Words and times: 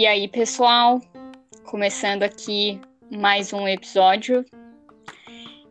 E 0.00 0.06
aí, 0.06 0.28
pessoal, 0.28 0.98
começando 1.62 2.22
aqui 2.22 2.80
mais 3.10 3.52
um 3.52 3.68
episódio. 3.68 4.46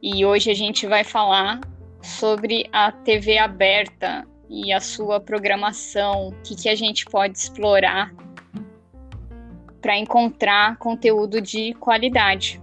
E 0.04 0.24
hoje 0.24 0.52
a 0.52 0.54
gente 0.54 0.86
vai 0.86 1.04
falar 1.04 1.60
sobre 2.00 2.70
a 2.72 2.92
TV 2.92 3.40
aberta 3.40 4.28
e 4.48 4.72
a 4.72 4.80
sua 4.80 5.20
programação, 5.20 6.28
o 6.28 6.42
que, 6.44 6.56
que 6.56 6.70
a 6.70 6.76
gente 6.76 7.06
pode 7.06 7.40
explorar 7.40 8.14
para 9.82 9.98
encontrar 9.98 10.78
conteúdo 10.78 11.42
de 11.42 11.74
qualidade. 11.80 12.62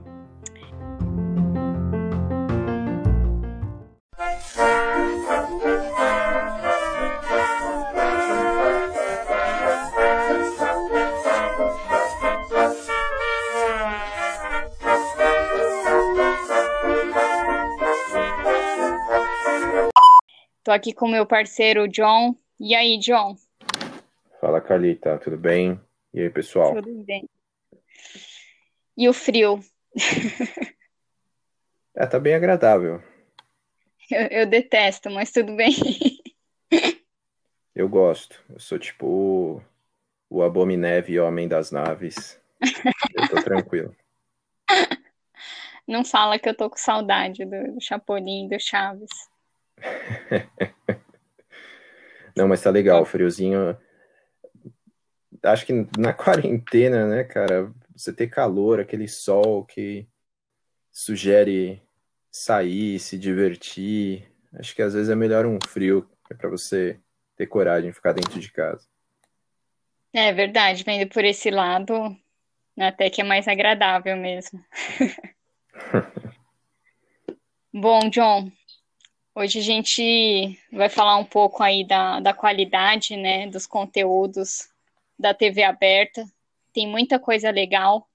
Tô 20.67 20.73
aqui 20.73 20.93
com 20.93 21.07
meu 21.07 21.25
parceiro 21.25 21.87
John. 21.87 22.35
E 22.59 22.75
aí, 22.75 22.99
John? 22.99 23.37
Fala, 24.41 24.61
Carlita, 24.61 25.17
tudo 25.17 25.37
bem? 25.37 25.81
E 26.13 26.21
aí, 26.21 26.29
pessoal? 26.29 26.75
Tudo 26.75 27.05
bem. 27.05 27.31
E 28.97 29.09
o 29.09 29.13
frio? 29.13 29.61
é, 31.95 32.05
tá 32.05 32.19
bem 32.19 32.35
agradável. 32.35 33.01
Eu, 34.11 34.27
eu 34.41 34.45
detesto, 34.45 35.09
mas 35.09 35.31
tudo 35.31 35.55
bem. 35.55 35.73
eu 37.73 37.89
gosto. 37.89 38.43
Eu 38.51 38.59
sou 38.59 38.77
tipo 38.77 39.63
o, 40.29 40.43
Abomineve 40.43 41.21
Homem 41.21 41.47
das 41.47 41.71
Naves. 41.71 42.41
Eu 43.15 43.29
tô 43.29 43.41
tranquilo. 43.41 43.95
Não 45.87 46.05
fala 46.05 46.41
que 46.41 46.49
eu 46.49 46.57
tô 46.57 46.69
com 46.69 46.77
saudade 46.77 47.45
do, 47.45 47.75
do 47.75 47.81
Chapolin, 47.81 48.49
do 48.49 48.59
Chaves. 48.59 49.36
Não, 52.37 52.47
mas 52.47 52.63
tá 52.63 52.71
legal, 52.71 53.05
friozinho. 53.05 53.77
Acho 55.43 55.65
que 55.65 55.73
na 55.99 56.13
quarentena, 56.13 57.07
né, 57.07 57.25
cara, 57.25 57.73
você 57.95 58.13
ter 58.13 58.29
calor, 58.29 58.79
aquele 58.81 59.09
sol 59.09 59.65
que 59.65 60.07
sugere 60.93 61.83
sair, 62.31 62.99
se 62.99 63.19
divertir. 63.19 64.31
Acho 64.55 64.75
que 64.75 64.83
às 64.83 64.95
vezes 64.95 65.09
é 65.09 65.15
melhor 65.15 65.47
um 65.47 65.59
frio, 65.67 66.09
é 66.31 66.35
para 66.35 66.51
você 66.51 67.01
ter 67.37 67.47
coragem 67.47 67.91
de 67.91 67.97
ficar 67.97 68.13
dentro 68.13 68.39
de 68.39 68.53
casa. 68.53 68.87
É 70.13 70.33
verdade, 70.33 70.83
vendo 70.85 71.09
por 71.11 71.25
esse 71.25 71.51
lado, 71.51 72.17
até 72.79 73.11
que 73.11 73.21
é 73.21 73.25
mais 73.25 73.47
agradável 73.49 74.17
mesmo. 74.17 74.65
Bom, 77.73 78.09
John, 78.09 78.51
Hoje 79.39 79.59
a 79.59 79.63
gente 79.63 80.59
vai 80.73 80.89
falar 80.89 81.19
um 81.19 81.25
pouco 81.25 81.63
aí 81.63 81.87
da, 81.87 82.21
da 82.21 82.33
qualidade, 82.33 83.19
né, 83.19 83.47
dos 83.47 83.67
conteúdos 83.67 84.71
da 85.19 85.35
TV 85.35 85.63
aberta. 85.63 86.25
Tem 86.73 86.89
muita 86.89 87.19
coisa 87.19 87.51
legal 87.51 88.09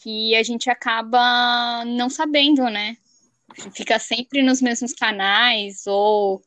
que 0.00 0.36
a 0.36 0.42
gente 0.44 0.70
acaba 0.70 1.84
não 1.84 2.08
sabendo, 2.08 2.70
né? 2.70 2.96
Fica 3.74 3.98
sempre 3.98 4.40
nos 4.40 4.62
mesmos 4.62 4.92
canais 4.92 5.84
ou 5.84 6.40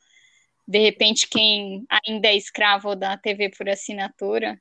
de 0.65 0.79
repente 0.79 1.27
quem 1.27 1.85
ainda 1.89 2.29
é 2.29 2.37
escravo 2.37 2.95
da 2.95 3.17
TV 3.17 3.49
por 3.49 3.67
assinatura 3.67 4.57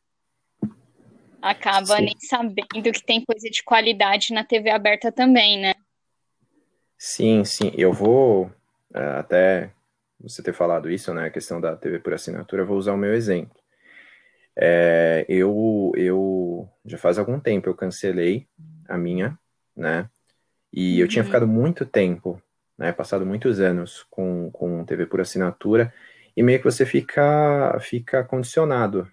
acaba 1.41 1.99
Sim. 1.99 2.07
nem 2.07 2.19
sabendo 2.19 2.91
que 2.93 3.07
tem 3.07 3.25
coisa 3.25 3.49
de 3.49 3.63
qualidade 3.63 4.33
na 4.33 4.43
TV 4.43 4.69
aberta 4.69 5.13
também, 5.13 5.61
né? 5.61 5.75
Sim, 6.99 7.45
sim. 7.45 7.71
Eu 7.77 7.93
vou 7.93 8.51
até 8.95 9.73
você 10.21 10.43
ter 10.43 10.53
falado 10.53 10.91
isso, 10.91 11.13
né, 11.15 11.27
a 11.27 11.31
questão 11.31 11.61
da 11.61 11.77
TV 11.77 11.99
por 11.99 12.13
assinatura, 12.13 12.65
vou 12.65 12.77
usar 12.77 12.93
o 12.93 12.99
meu 12.99 13.15
exemplo. 13.15 13.59
É, 14.57 15.25
eu, 15.29 15.93
eu 15.97 16.69
já 16.85 16.99
faz 16.99 17.19
algum 17.19 17.41
tempo 17.41 17.69
eu 17.69 17.75
cancelei 17.75 18.47
a 18.89 18.99
minha, 18.99 19.39
né, 19.75 20.09
e 20.73 20.97
uhum. 20.97 21.01
eu 21.01 21.09
tinha 21.09 21.23
uhum. 21.23 21.27
ficado 21.27 21.47
muito 21.47 21.87
tempo, 21.87 22.43
né, 22.77 22.93
passado 22.93 23.25
muitos 23.25 23.61
anos 23.61 24.05
com, 24.11 24.51
com 24.51 24.85
TV 24.85 25.07
por 25.07 25.21
assinatura, 25.21 25.93
e 26.37 26.43
meio 26.43 26.59
que 26.59 26.65
você 26.65 26.85
fica, 26.85 27.79
fica 27.81 28.23
condicionado, 28.25 29.11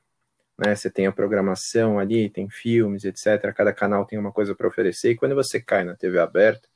né, 0.58 0.76
você 0.76 0.90
tem 0.90 1.08
a 1.08 1.12
programação 1.12 2.00
ali, 2.00 2.30
tem 2.30 2.50
filmes, 2.50 3.06
etc, 3.06 3.54
cada 3.56 3.72
canal 3.72 4.06
tem 4.06 4.20
uma 4.20 4.32
coisa 4.32 4.54
para 4.56 4.68
oferecer, 4.68 5.12
e 5.12 5.16
quando 5.16 5.36
você 5.36 5.62
cai 5.62 5.84
na 5.84 5.96
TV 5.96 6.20
aberta, 6.20 6.68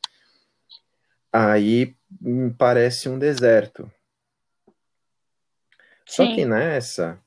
aí 1.32 1.96
parece 2.58 3.08
um 3.08 3.18
deserto. 3.18 3.92
Só 6.06 6.26
que 6.26 6.44
nessa, 6.44 7.18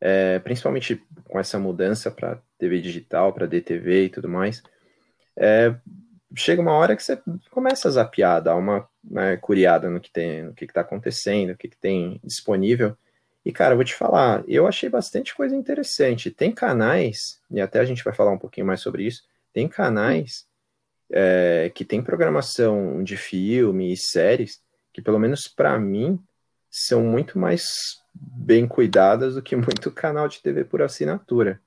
é, 0.00 0.38
principalmente 0.38 1.02
com 1.28 1.38
essa 1.38 1.58
mudança 1.58 2.10
para 2.10 2.40
TV 2.58 2.80
digital, 2.80 3.32
para 3.32 3.46
DTV 3.46 4.04
e 4.04 4.08
tudo 4.08 4.28
mais, 4.28 4.62
é, 5.36 5.74
chega 6.34 6.62
uma 6.62 6.72
hora 6.72 6.96
que 6.96 7.02
você 7.02 7.20
começa 7.50 7.88
a 7.88 7.90
zapear, 7.90 8.42
dar 8.42 8.56
uma 8.56 8.88
né, 9.04 9.36
curiada 9.36 9.90
no 9.90 10.00
que 10.00 10.10
tem, 10.10 10.44
no 10.44 10.54
que 10.54 10.64
está 10.64 10.80
acontecendo, 10.80 11.50
o 11.50 11.56
que, 11.56 11.68
que 11.68 11.76
tem 11.76 12.20
disponível. 12.24 12.96
E, 13.44 13.52
cara, 13.52 13.74
vou 13.74 13.84
te 13.84 13.94
falar, 13.94 14.44
eu 14.46 14.66
achei 14.66 14.88
bastante 14.88 15.34
coisa 15.34 15.54
interessante. 15.54 16.30
Tem 16.30 16.52
canais, 16.52 17.40
e 17.50 17.60
até 17.60 17.80
a 17.80 17.84
gente 17.84 18.04
vai 18.04 18.14
falar 18.14 18.30
um 18.30 18.38
pouquinho 18.38 18.66
mais 18.66 18.80
sobre 18.80 19.04
isso, 19.04 19.24
tem 19.52 19.68
canais 19.68 20.46
é, 21.12 21.70
que 21.74 21.84
tem 21.84 22.02
programação 22.02 23.04
de 23.04 23.16
filme 23.16 23.92
e 23.92 23.96
séries 23.96 24.62
que, 24.92 25.02
pelo 25.02 25.18
menos 25.18 25.46
para 25.46 25.78
mim, 25.78 26.18
são 26.70 27.02
muito 27.02 27.38
mais 27.38 28.00
bem 28.14 28.66
cuidadas 28.66 29.34
do 29.34 29.42
que 29.42 29.54
muito 29.56 29.90
canal 29.90 30.26
de 30.26 30.40
TV 30.40 30.64
por 30.64 30.82
assinatura. 30.82 31.60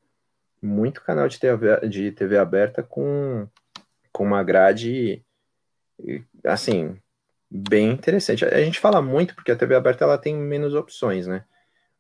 Muito 0.62 1.02
canal 1.02 1.28
de 1.28 1.40
TV, 1.40 1.88
de 1.88 2.12
TV 2.12 2.38
aberta 2.38 2.82
com, 2.82 3.48
com 4.12 4.24
uma 4.24 4.44
grade, 4.44 5.24
assim, 6.44 6.98
bem 7.50 7.92
interessante. 7.92 8.44
A 8.46 8.64
gente 8.64 8.80
fala 8.80 9.02
muito 9.02 9.36
porque 9.36 9.52
a 9.52 9.56
TV 9.56 9.76
aberta 9.76 10.06
ela 10.06 10.18
tem 10.18 10.36
menos 10.36 10.74
opções, 10.74 11.28
né? 11.28 11.46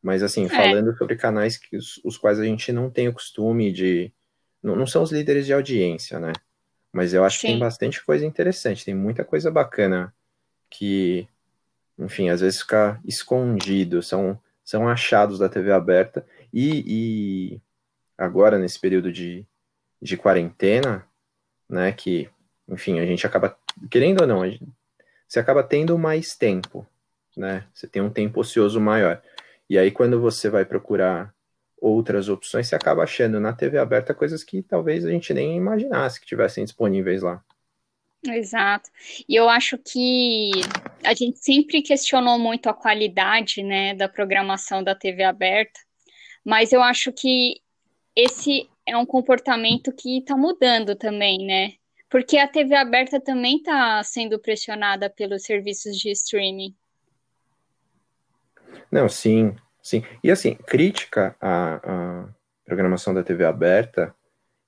Mas, 0.01 0.23
assim, 0.23 0.45
é. 0.45 0.49
falando 0.49 0.95
sobre 0.97 1.15
canais 1.15 1.57
que 1.57 1.77
os, 1.77 1.99
os, 2.03 2.17
quais 2.17 2.39
a 2.39 2.43
gente 2.43 2.71
não 2.71 2.89
tem 2.89 3.07
o 3.07 3.13
costume 3.13 3.71
de. 3.71 4.11
Não, 4.63 4.75
não 4.75 4.87
são 4.87 5.03
os 5.03 5.11
líderes 5.11 5.45
de 5.45 5.53
audiência, 5.53 6.19
né? 6.19 6.31
Mas 6.95 7.13
eu 7.13 7.25
acho 7.25 7.39
Sim. 7.39 7.47
que 7.47 7.47
tem 7.47 7.59
bastante 7.59 8.01
coisa 8.01 8.25
interessante, 8.25 8.85
tem 8.85 8.95
muita 8.95 9.25
coisa 9.25 9.51
bacana 9.51 10.15
que, 10.69 11.27
enfim, 11.99 12.29
às 12.29 12.39
vezes 12.39 12.61
fica 12.61 13.01
escondido, 13.03 14.01
são, 14.01 14.41
são 14.63 14.87
achados 14.87 15.37
da 15.37 15.49
TV 15.49 15.73
aberta. 15.73 16.25
E, 16.53 16.83
e 16.87 17.61
agora, 18.17 18.57
nesse 18.57 18.79
período 18.79 19.11
de, 19.11 19.45
de 20.01 20.15
quarentena, 20.15 21.05
né, 21.67 21.91
que, 21.91 22.29
enfim, 22.65 23.01
a 23.01 23.05
gente 23.05 23.27
acaba, 23.27 23.59
querendo 23.91 24.21
ou 24.21 24.27
não, 24.27 24.49
gente, 24.49 24.65
você 25.27 25.37
acaba 25.37 25.63
tendo 25.63 25.97
mais 25.97 26.37
tempo, 26.37 26.87
né? 27.35 27.67
Você 27.73 27.89
tem 27.89 28.01
um 28.01 28.09
tempo 28.09 28.39
ocioso 28.39 28.79
maior. 28.79 29.21
E 29.69 29.77
aí, 29.77 29.91
quando 29.91 30.21
você 30.21 30.49
vai 30.49 30.63
procurar 30.63 31.34
outras 31.85 32.29
opções, 32.29 32.67
você 32.67 32.75
acaba 32.75 33.03
achando 33.03 33.39
na 33.39 33.53
TV 33.53 33.77
aberta 33.77 34.13
coisas 34.13 34.43
que 34.43 34.63
talvez 34.63 35.05
a 35.05 35.11
gente 35.11 35.33
nem 35.33 35.55
imaginasse 35.55 36.19
que 36.19 36.25
tivessem 36.25 36.63
disponíveis 36.63 37.21
lá. 37.21 37.43
Exato. 38.27 38.89
E 39.29 39.35
eu 39.35 39.47
acho 39.47 39.77
que 39.77 40.49
a 41.03 41.13
gente 41.13 41.37
sempre 41.37 41.83
questionou 41.83 42.39
muito 42.39 42.67
a 42.67 42.73
qualidade, 42.73 43.61
né, 43.61 43.93
da 43.93 44.09
programação 44.09 44.83
da 44.83 44.95
TV 44.95 45.23
aberta, 45.23 45.79
mas 46.43 46.73
eu 46.73 46.81
acho 46.81 47.11
que 47.13 47.61
esse 48.15 48.67
é 48.87 48.97
um 48.97 49.05
comportamento 49.05 49.93
que 49.93 50.19
está 50.19 50.35
mudando 50.35 50.95
também, 50.95 51.45
né? 51.45 51.73
Porque 52.09 52.37
a 52.37 52.47
TV 52.47 52.73
aberta 52.75 53.19
também 53.19 53.57
está 53.57 54.01
sendo 54.03 54.39
pressionada 54.39 55.09
pelos 55.09 55.43
serviços 55.43 55.97
de 55.97 56.09
streaming. 56.11 56.73
Não, 58.91 59.09
sim, 59.09 59.55
Sim, 59.85 60.01
e 60.23 60.31
assim, 60.31 60.55
crítica 60.55 61.35
a, 61.39 61.75
a, 61.75 62.27
programação 62.65 63.13
da 63.13 63.23
TV 63.23 63.45
aberta, 63.45 64.15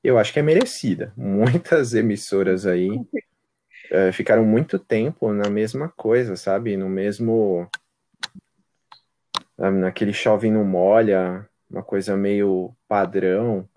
eu 0.03 0.19
acho 0.19 0.31
que 0.31 0.37
é 0.37 0.43
merecida. 0.43 1.11
Muitas 1.17 1.95
emissoras 1.95 2.67
aí 2.67 2.87
é, 3.89 4.11
ficaram 4.11 4.45
muito 4.45 4.77
tempo 4.77 5.33
na 5.33 5.49
mesma 5.49 5.89
coisa, 5.89 6.35
sabe? 6.35 6.77
No 6.77 6.87
mesmo. 6.87 7.67
Naquele 9.57 10.13
chove 10.13 10.51
não 10.51 10.63
molha, 10.63 11.49
uma 11.67 11.81
coisa 11.81 12.15
meio 12.15 12.75
padrão 12.87 13.67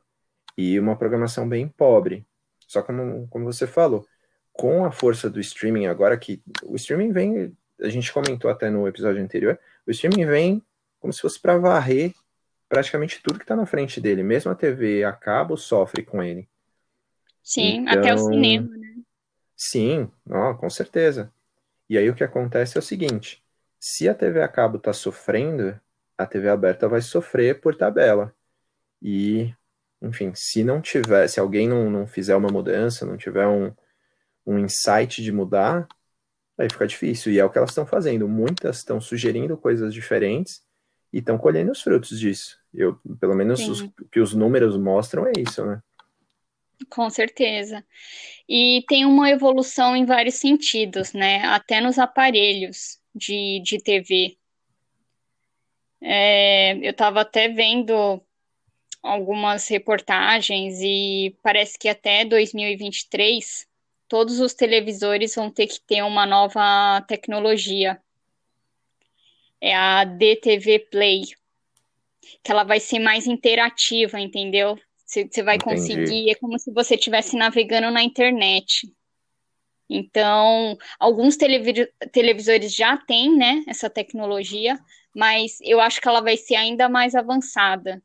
e 0.58 0.78
uma 0.78 0.94
programação 0.94 1.48
bem 1.48 1.66
pobre. 1.66 2.26
Só 2.68 2.82
como, 2.82 3.26
como 3.28 3.46
você 3.46 3.66
falou, 3.66 4.06
com 4.52 4.84
a 4.84 4.92
força 4.92 5.30
do 5.30 5.40
streaming 5.40 5.86
agora 5.86 6.18
que 6.18 6.42
o 6.64 6.76
streaming 6.76 7.12
vem, 7.12 7.56
a 7.80 7.88
gente 7.88 8.12
comentou 8.12 8.50
até 8.50 8.68
no 8.68 8.86
episódio 8.86 9.22
anterior, 9.22 9.58
o 9.86 9.90
streaming 9.90 10.26
vem 10.26 10.62
como 11.00 11.12
se 11.12 11.20
fosse 11.20 11.40
para 11.40 11.58
varrer 11.58 12.14
praticamente 12.70 13.20
tudo 13.20 13.38
que 13.38 13.44
está 13.44 13.56
na 13.56 13.66
frente 13.66 14.00
dele, 14.00 14.22
mesmo 14.22 14.52
a 14.52 14.54
TV 14.54 15.02
a 15.02 15.12
cabo 15.12 15.56
sofre 15.56 16.04
com 16.04 16.22
ele. 16.22 16.48
Sim, 17.42 17.80
então, 17.80 17.98
até 17.98 18.14
o 18.14 18.18
cinema, 18.18 18.76
né? 18.76 18.94
Sim, 19.56 20.08
ó, 20.30 20.54
com 20.54 20.70
certeza. 20.70 21.32
E 21.88 21.98
aí 21.98 22.08
o 22.08 22.14
que 22.14 22.22
acontece 22.22 22.78
é 22.78 22.80
o 22.80 22.82
seguinte: 22.82 23.42
se 23.78 24.08
a 24.08 24.14
TV 24.14 24.40
a 24.40 24.46
cabo 24.46 24.76
está 24.76 24.92
sofrendo, 24.92 25.78
a 26.16 26.24
TV 26.24 26.48
aberta 26.48 26.88
vai 26.88 27.00
sofrer 27.00 27.60
por 27.60 27.74
tabela. 27.74 28.32
E, 29.02 29.52
enfim, 30.00 30.32
se 30.34 30.62
não 30.62 30.80
tiver, 30.80 31.26
se 31.26 31.40
alguém 31.40 31.68
não, 31.68 31.90
não 31.90 32.06
fizer 32.06 32.36
uma 32.36 32.50
mudança, 32.50 33.04
não 33.04 33.16
tiver 33.16 33.48
um, 33.48 33.72
um 34.46 34.58
insight 34.58 35.22
de 35.22 35.32
mudar, 35.32 35.88
aí 36.56 36.68
fica 36.70 36.86
difícil. 36.86 37.32
E 37.32 37.40
é 37.40 37.44
o 37.44 37.50
que 37.50 37.58
elas 37.58 37.70
estão 37.70 37.84
fazendo. 37.84 38.28
Muitas 38.28 38.76
estão 38.76 39.00
sugerindo 39.00 39.56
coisas 39.56 39.92
diferentes 39.92 40.62
e 41.12 41.18
estão 41.18 41.38
colhendo 41.38 41.72
os 41.72 41.82
frutos 41.82 42.18
disso. 42.18 42.58
Eu, 42.72 42.98
pelo 43.18 43.34
menos 43.34 43.60
o 43.80 43.92
que 44.10 44.20
os 44.20 44.34
números 44.34 44.76
mostram 44.76 45.26
é 45.26 45.32
isso, 45.38 45.64
né? 45.64 45.82
Com 46.88 47.10
certeza. 47.10 47.84
E 48.48 48.84
tem 48.88 49.04
uma 49.04 49.30
evolução 49.30 49.94
em 49.94 50.04
vários 50.04 50.36
sentidos, 50.36 51.12
né? 51.12 51.44
Até 51.44 51.80
nos 51.80 51.98
aparelhos 51.98 52.98
de, 53.14 53.60
de 53.62 53.78
TV. 53.82 54.36
É, 56.00 56.74
eu 56.76 56.92
estava 56.92 57.20
até 57.20 57.48
vendo 57.48 58.22
algumas 59.02 59.68
reportagens 59.68 60.80
e 60.80 61.36
parece 61.42 61.78
que 61.78 61.88
até 61.88 62.24
2023 62.24 63.66
todos 64.08 64.40
os 64.40 64.54
televisores 64.54 65.34
vão 65.34 65.50
ter 65.50 65.66
que 65.66 65.80
ter 65.80 66.02
uma 66.02 66.26
nova 66.26 67.00
tecnologia. 67.06 68.00
É 69.60 69.74
a 69.74 70.04
DTV 70.04 70.78
Play, 70.90 71.22
que 72.42 72.50
ela 72.50 72.64
vai 72.64 72.80
ser 72.80 72.98
mais 72.98 73.26
interativa, 73.26 74.18
entendeu? 74.18 74.78
Você 75.06 75.42
vai 75.42 75.56
Entendi. 75.56 75.64
conseguir, 75.64 76.30
é 76.30 76.34
como 76.36 76.58
se 76.58 76.72
você 76.72 76.94
estivesse 76.94 77.36
navegando 77.36 77.90
na 77.90 78.02
internet. 78.02 78.88
Então, 79.88 80.78
alguns 81.00 81.36
televisores 81.36 82.72
já 82.72 82.96
têm, 82.96 83.36
né, 83.36 83.64
essa 83.66 83.90
tecnologia, 83.90 84.78
mas 85.14 85.58
eu 85.62 85.80
acho 85.80 86.00
que 86.00 86.08
ela 86.08 86.20
vai 86.20 86.36
ser 86.36 86.54
ainda 86.54 86.88
mais 86.88 87.16
avançada. 87.16 88.00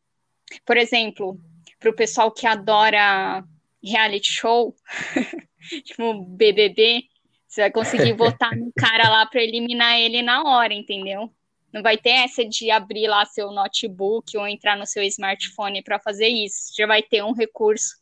Por 0.66 0.78
exemplo, 0.78 1.40
para 1.80 1.92
o 1.92 1.96
pessoal 1.96 2.32
que 2.32 2.48
adora 2.48 3.44
reality 3.84 4.32
show, 4.32 4.76
tipo 5.86 6.26
BBB, 6.26 7.04
você 7.48 7.62
vai 7.62 7.72
conseguir 7.72 8.14
votar 8.18 8.56
no 8.56 8.74
cara 8.76 9.08
lá 9.08 9.28
para 9.28 9.44
eliminar 9.44 10.00
ele 10.00 10.24
na 10.24 10.42
hora, 10.44 10.74
entendeu? 10.74 11.32
Não 11.76 11.84
vai 11.84 11.98
ter 11.98 12.12
essa 12.12 12.46
de 12.46 12.72
abrir 12.72 13.06
lá 13.06 13.26
seu 13.26 13.52
notebook 13.52 14.38
ou 14.38 14.48
entrar 14.48 14.78
no 14.78 14.86
seu 14.86 15.04
smartphone 15.04 15.84
para 15.84 16.00
fazer 16.00 16.30
isso. 16.30 16.72
Já 16.74 16.88
vai 16.88 17.04
ter 17.04 17.22
um 17.22 17.34
recurso 17.34 17.98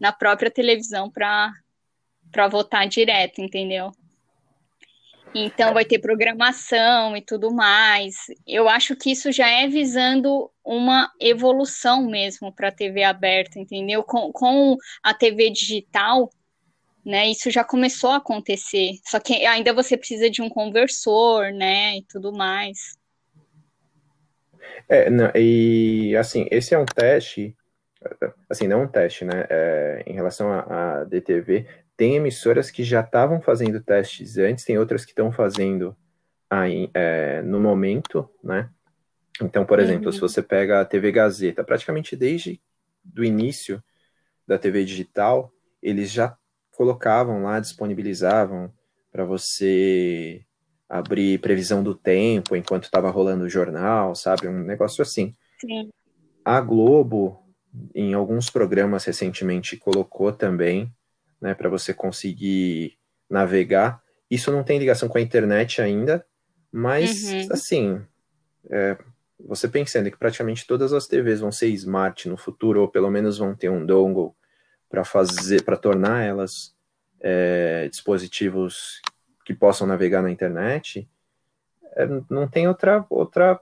na 0.00 0.12
própria 0.12 0.48
televisão 0.48 1.10
para 1.10 1.52
votar 2.48 2.86
direto, 2.86 3.40
entendeu? 3.40 3.90
Então 5.34 5.74
vai 5.74 5.84
ter 5.84 5.98
programação 5.98 7.16
e 7.16 7.20
tudo 7.20 7.52
mais. 7.52 8.14
Eu 8.46 8.68
acho 8.68 8.94
que 8.94 9.10
isso 9.10 9.32
já 9.32 9.48
é 9.48 9.66
visando 9.66 10.48
uma 10.64 11.10
evolução 11.20 12.06
mesmo 12.06 12.54
para 12.54 12.68
a 12.68 12.72
TV 12.72 13.02
aberta, 13.02 13.58
entendeu? 13.58 14.04
Com, 14.04 14.30
com 14.30 14.76
a 15.02 15.12
TV 15.12 15.50
digital, 15.50 16.30
né? 17.04 17.28
Isso 17.28 17.50
já 17.50 17.64
começou 17.64 18.10
a 18.10 18.18
acontecer. 18.18 18.92
Só 19.04 19.18
que 19.18 19.44
ainda 19.44 19.74
você 19.74 19.96
precisa 19.96 20.30
de 20.30 20.40
um 20.40 20.48
conversor, 20.48 21.52
né? 21.52 21.96
E 21.96 22.02
tudo 22.04 22.32
mais. 22.32 22.94
É, 24.88 25.10
não, 25.10 25.30
e 25.34 26.16
assim, 26.16 26.46
esse 26.50 26.74
é 26.74 26.78
um 26.78 26.84
teste, 26.84 27.56
assim, 28.48 28.68
não 28.68 28.82
um 28.82 28.88
teste, 28.88 29.24
né? 29.24 29.46
É, 29.48 30.04
em 30.06 30.12
relação 30.12 30.52
à 30.52 31.04
DTV, 31.04 31.66
tem 31.96 32.16
emissoras 32.16 32.70
que 32.70 32.84
já 32.84 33.00
estavam 33.00 33.40
fazendo 33.40 33.82
testes 33.82 34.36
antes, 34.38 34.64
tem 34.64 34.78
outras 34.78 35.04
que 35.04 35.12
estão 35.12 35.32
fazendo 35.32 35.96
aí, 36.48 36.90
é, 36.94 37.42
no 37.42 37.58
momento, 37.58 38.28
né? 38.42 38.70
Então, 39.42 39.66
por 39.66 39.80
exemplo, 39.80 40.06
uhum. 40.06 40.12
se 40.12 40.20
você 40.20 40.42
pega 40.42 40.80
a 40.80 40.84
TV 40.84 41.12
Gazeta, 41.12 41.64
praticamente 41.64 42.16
desde 42.16 42.60
do 43.04 43.24
início 43.24 43.82
da 44.46 44.58
TV 44.58 44.84
digital, 44.84 45.52
eles 45.82 46.10
já 46.10 46.36
colocavam 46.70 47.42
lá, 47.42 47.60
disponibilizavam 47.60 48.72
para 49.10 49.24
você 49.24 50.45
abrir 50.88 51.40
previsão 51.40 51.82
do 51.82 51.94
tempo 51.94 52.54
enquanto 52.54 52.84
estava 52.84 53.10
rolando 53.10 53.44
o 53.44 53.48
jornal, 53.48 54.14
sabe? 54.14 54.48
Um 54.48 54.62
negócio 54.62 55.02
assim. 55.02 55.34
Sim. 55.60 55.90
A 56.44 56.60
Globo, 56.60 57.42
em 57.94 58.14
alguns 58.14 58.50
programas 58.50 59.04
recentemente, 59.04 59.76
colocou 59.76 60.32
também, 60.32 60.92
né, 61.40 61.54
para 61.54 61.68
você 61.68 61.92
conseguir 61.92 62.96
navegar. 63.28 64.00
Isso 64.30 64.52
não 64.52 64.62
tem 64.62 64.78
ligação 64.78 65.08
com 65.08 65.18
a 65.18 65.20
internet 65.20 65.82
ainda, 65.82 66.24
mas, 66.70 67.24
uhum. 67.24 67.48
assim, 67.50 68.00
é, 68.70 68.96
você 69.38 69.68
pensando 69.68 70.10
que 70.10 70.16
praticamente 70.16 70.66
todas 70.66 70.92
as 70.92 71.06
TVs 71.06 71.40
vão 71.40 71.52
ser 71.52 71.68
smart 71.68 72.28
no 72.28 72.36
futuro, 72.36 72.80
ou 72.80 72.88
pelo 72.88 73.10
menos 73.10 73.38
vão 73.38 73.54
ter 73.54 73.68
um 73.68 73.84
dongle 73.84 74.34
para 74.88 75.04
fazer, 75.04 75.62
para 75.62 75.76
tornar 75.76 76.22
elas 76.22 76.74
é, 77.20 77.88
dispositivos 77.88 79.00
que 79.46 79.54
possam 79.54 79.86
navegar 79.86 80.22
na 80.22 80.30
internet, 80.30 81.08
é, 81.94 82.04
não 82.28 82.48
tem 82.48 82.66
outra, 82.66 83.06
outra, 83.08 83.60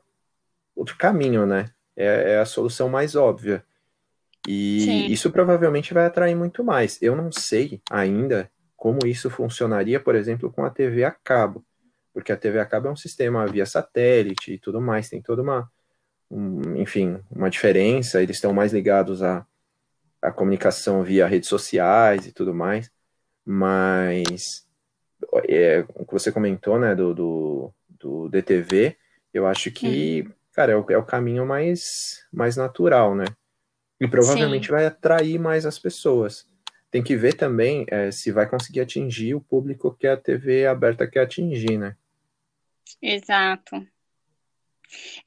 outro 0.75 0.97
caminho, 0.97 1.45
né? 1.45 1.71
É, 1.95 2.33
é 2.33 2.39
a 2.39 2.47
solução 2.47 2.89
mais 2.89 3.15
óbvia. 3.15 3.63
E 4.49 4.81
Sim. 4.81 5.07
isso 5.07 5.31
provavelmente 5.31 5.93
vai 5.93 6.07
atrair 6.07 6.35
muito 6.35 6.65
mais. 6.65 7.01
Eu 7.03 7.15
não 7.15 7.31
sei 7.31 7.83
ainda 7.91 8.51
como 8.75 9.07
isso 9.07 9.29
funcionaria, 9.29 10.01
por 10.01 10.15
exemplo, 10.15 10.51
com 10.51 10.65
a 10.65 10.71
TV 10.71 11.05
a 11.05 11.11
cabo. 11.11 11.63
Porque 12.15 12.33
a 12.33 12.37
TV 12.37 12.59
a 12.59 12.67
cabo 12.67 12.89
é 12.89 12.91
um 12.91 12.97
sistema 12.97 13.47
via 13.47 13.67
satélite 13.67 14.55
e 14.55 14.59
tudo 14.59 14.81
mais, 14.81 15.11
tem 15.11 15.21
toda 15.21 15.43
uma, 15.43 15.71
um, 16.31 16.77
enfim, 16.77 17.21
uma 17.31 17.51
diferença, 17.51 18.23
eles 18.23 18.37
estão 18.37 18.55
mais 18.55 18.73
ligados 18.73 19.23
à, 19.23 19.47
à 20.23 20.33
comunicação 20.33 21.03
via 21.03 21.27
redes 21.27 21.49
sociais 21.49 22.27
e 22.27 22.33
tudo 22.33 22.55
mais, 22.55 22.91
mas 23.45 24.64
é, 25.49 25.85
o 25.95 26.05
que 26.05 26.13
você 26.13 26.31
comentou, 26.31 26.79
né, 26.79 26.95
do, 26.95 27.15
do, 27.15 27.75
do 27.89 28.29
DTV, 28.29 28.97
eu 29.33 29.47
acho 29.47 29.71
que, 29.71 30.23
uhum. 30.23 30.33
cara, 30.53 30.73
é 30.73 30.77
o, 30.77 30.87
é 30.91 30.99
o 30.99 31.05
caminho 31.05 31.47
mais, 31.47 32.25
mais 32.33 32.57
natural, 32.57 33.15
né? 33.15 33.25
E 34.01 34.09
provavelmente 34.09 34.67
Sim. 34.67 34.73
vai 34.73 34.87
atrair 34.87 35.39
mais 35.39 35.67
as 35.67 35.79
pessoas. 35.79 36.47
Tem 36.91 37.03
que 37.03 37.17
ver 37.17 37.35
também 37.35 37.85
é, 37.89 38.11
se 38.11 38.31
vai 38.31 38.49
conseguir 38.49 38.81
atingir 38.81 39.35
o 39.35 39.41
público 39.41 39.97
que 39.99 40.07
a 40.07 40.17
TV 40.17 40.67
aberta 40.67 41.07
quer 41.07 41.23
atingir, 41.23 41.79
né? 41.79 41.97
Exato. 43.03 43.85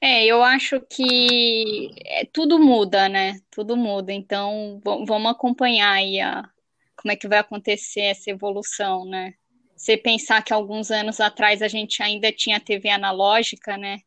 É, 0.00 0.24
eu 0.24 0.42
acho 0.42 0.80
que 0.80 1.90
é, 2.06 2.24
tudo 2.32 2.58
muda, 2.58 3.08
né? 3.08 3.40
Tudo 3.50 3.76
muda. 3.76 4.12
Então, 4.12 4.80
vamos 4.82 5.30
acompanhar 5.30 5.92
aí 5.92 6.20
a, 6.20 6.48
como 6.96 7.12
é 7.12 7.16
que 7.16 7.28
vai 7.28 7.38
acontecer 7.38 8.00
essa 8.00 8.30
evolução, 8.30 9.04
né? 9.04 9.34
Você 9.78 9.96
pensar 9.96 10.42
que 10.42 10.52
alguns 10.52 10.90
anos 10.90 11.20
atrás 11.20 11.62
a 11.62 11.68
gente 11.68 12.02
ainda 12.02 12.32
tinha 12.32 12.58
TV 12.58 12.88
analógica, 12.90 13.76
né? 13.76 14.00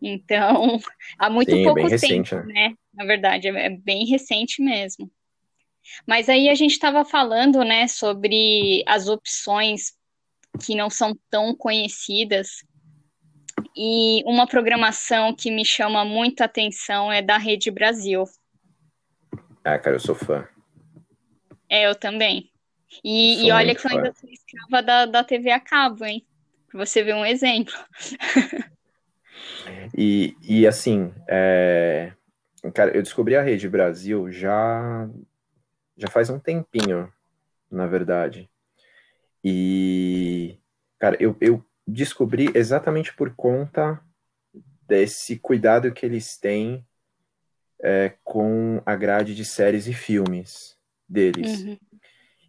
Então, 0.00 0.78
há 1.18 1.30
muito 1.30 1.50
Sim, 1.50 1.64
pouco 1.64 1.80
tempo, 1.80 1.90
recente, 1.90 2.34
né? 2.34 2.42
né? 2.44 2.74
Na 2.92 3.06
verdade, 3.06 3.48
é, 3.48 3.66
é 3.66 3.70
bem 3.70 4.04
recente 4.04 4.62
mesmo. 4.62 5.10
Mas 6.06 6.28
aí 6.28 6.50
a 6.50 6.54
gente 6.54 6.72
estava 6.72 7.02
falando, 7.02 7.64
né, 7.64 7.88
sobre 7.88 8.84
as 8.86 9.08
opções 9.08 9.94
que 10.62 10.74
não 10.74 10.90
são 10.90 11.18
tão 11.30 11.54
conhecidas. 11.56 12.48
E 13.74 14.22
uma 14.26 14.46
programação 14.46 15.34
que 15.34 15.50
me 15.50 15.64
chama 15.64 16.04
muita 16.04 16.44
atenção 16.44 17.10
é 17.10 17.22
da 17.22 17.38
Rede 17.38 17.70
Brasil. 17.70 18.24
Ah, 19.64 19.78
cara, 19.78 19.96
eu 19.96 20.00
sou 20.00 20.14
fã. 20.14 20.46
É, 21.70 21.86
eu 21.86 21.94
também. 21.94 22.50
E, 23.04 23.46
e 23.46 23.52
olha 23.52 23.74
que 23.74 23.86
eu 23.86 23.90
ainda 23.90 24.12
sou 24.14 24.28
escrava 24.30 24.82
da, 24.82 25.06
da 25.06 25.24
TV 25.24 25.50
a 25.50 25.60
cabo, 25.60 26.04
hein? 26.04 26.26
Pra 26.68 26.84
você 26.84 27.02
ver 27.02 27.14
um 27.14 27.24
exemplo. 27.24 27.74
e, 29.96 30.36
e 30.42 30.66
assim, 30.66 31.12
é... 31.28 32.12
Cara, 32.74 32.96
eu 32.96 33.02
descobri 33.02 33.36
a 33.36 33.42
Rede 33.42 33.68
Brasil 33.68 34.30
já 34.32 35.08
já 35.96 36.08
faz 36.08 36.30
um 36.30 36.38
tempinho, 36.38 37.12
na 37.70 37.86
verdade. 37.86 38.48
E, 39.42 40.58
cara, 40.98 41.16
eu, 41.18 41.36
eu 41.40 41.64
descobri 41.86 42.50
exatamente 42.54 43.14
por 43.14 43.34
conta 43.34 44.00
desse 44.86 45.38
cuidado 45.38 45.92
que 45.92 46.06
eles 46.06 46.38
têm 46.38 46.86
é, 47.82 48.14
com 48.22 48.80
a 48.86 48.94
grade 48.94 49.34
de 49.34 49.44
séries 49.44 49.86
e 49.86 49.92
filmes 49.92 50.76
deles. 51.08 51.62
Uhum. 51.62 51.78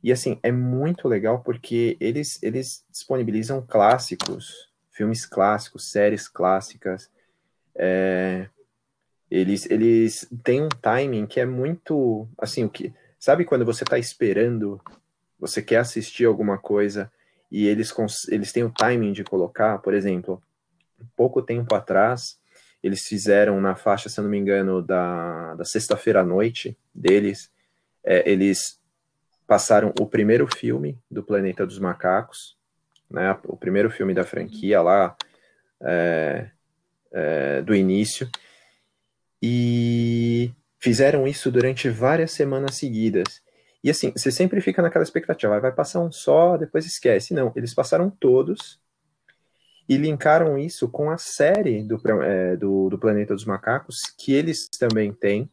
E 0.03 0.11
assim, 0.11 0.39
é 0.41 0.51
muito 0.51 1.07
legal 1.07 1.41
porque 1.41 1.97
eles, 1.99 2.41
eles 2.41 2.85
disponibilizam 2.89 3.61
clássicos, 3.61 4.69
filmes 4.91 5.25
clássicos, 5.25 5.91
séries 5.91 6.27
clássicas. 6.27 7.09
É, 7.75 8.47
eles, 9.29 9.69
eles 9.69 10.27
têm 10.43 10.63
um 10.63 10.69
timing 10.69 11.25
que 11.25 11.39
é 11.39 11.45
muito. 11.45 12.27
Assim, 12.37 12.63
o 12.63 12.69
que. 12.69 12.93
Sabe 13.19 13.43
quando 13.43 13.65
você 13.65 13.83
está 13.83 13.97
esperando, 13.97 14.81
você 15.37 15.61
quer 15.61 15.77
assistir 15.77 16.25
alguma 16.25 16.57
coisa 16.57 17.11
e 17.51 17.67
eles, 17.67 17.93
eles 18.29 18.51
têm 18.51 18.63
o 18.63 18.71
timing 18.71 19.11
de 19.11 19.23
colocar, 19.23 19.79
por 19.79 19.93
exemplo, 19.93 20.41
pouco 21.15 21.41
tempo 21.41 21.75
atrás, 21.75 22.39
eles 22.81 23.05
fizeram 23.05 23.59
na 23.59 23.75
faixa, 23.75 24.07
se 24.07 24.19
eu 24.19 24.23
não 24.23 24.31
me 24.31 24.37
engano, 24.37 24.81
da, 24.81 25.55
da 25.55 25.65
sexta-feira 25.65 26.21
à 26.21 26.23
noite 26.23 26.77
deles, 26.93 27.51
é, 28.03 28.29
eles 28.29 28.78
passaram 29.49 29.91
o 29.99 30.05
primeiro 30.05 30.47
filme 30.47 30.95
do 31.09 31.23
Planeta 31.23 31.65
dos 31.65 31.79
Macacos, 31.79 32.55
né, 33.09 33.35
o 33.45 33.57
primeiro 33.57 33.89
filme 33.89 34.13
da 34.13 34.23
franquia 34.23 34.79
lá, 34.79 35.17
é, 35.81 36.51
é, 37.11 37.61
do 37.63 37.73
início, 37.73 38.29
e 39.41 40.53
fizeram 40.77 41.27
isso 41.27 41.49
durante 41.49 41.89
várias 41.89 42.31
semanas 42.31 42.75
seguidas. 42.75 43.41
E 43.83 43.89
assim, 43.89 44.11
você 44.11 44.31
sempre 44.31 44.61
fica 44.61 44.83
naquela 44.83 45.03
expectativa, 45.03 45.59
vai 45.59 45.71
passar 45.71 45.99
um 45.99 46.11
só, 46.11 46.55
depois 46.55 46.85
esquece. 46.85 47.33
Não, 47.33 47.51
eles 47.55 47.73
passaram 47.73 48.07
todos 48.07 48.79
e 49.87 49.97
linkaram 49.97 50.59
isso 50.59 50.87
com 50.89 51.09
a 51.09 51.17
série 51.17 51.81
do, 51.81 51.99
é, 52.21 52.55
do, 52.55 52.87
do, 52.87 52.99
Planeta 52.99 53.33
dos 53.33 53.45
Macacos, 53.45 53.95
que 54.15 54.31
eles 54.31 54.69
também 54.69 55.11
têm. 55.11 55.49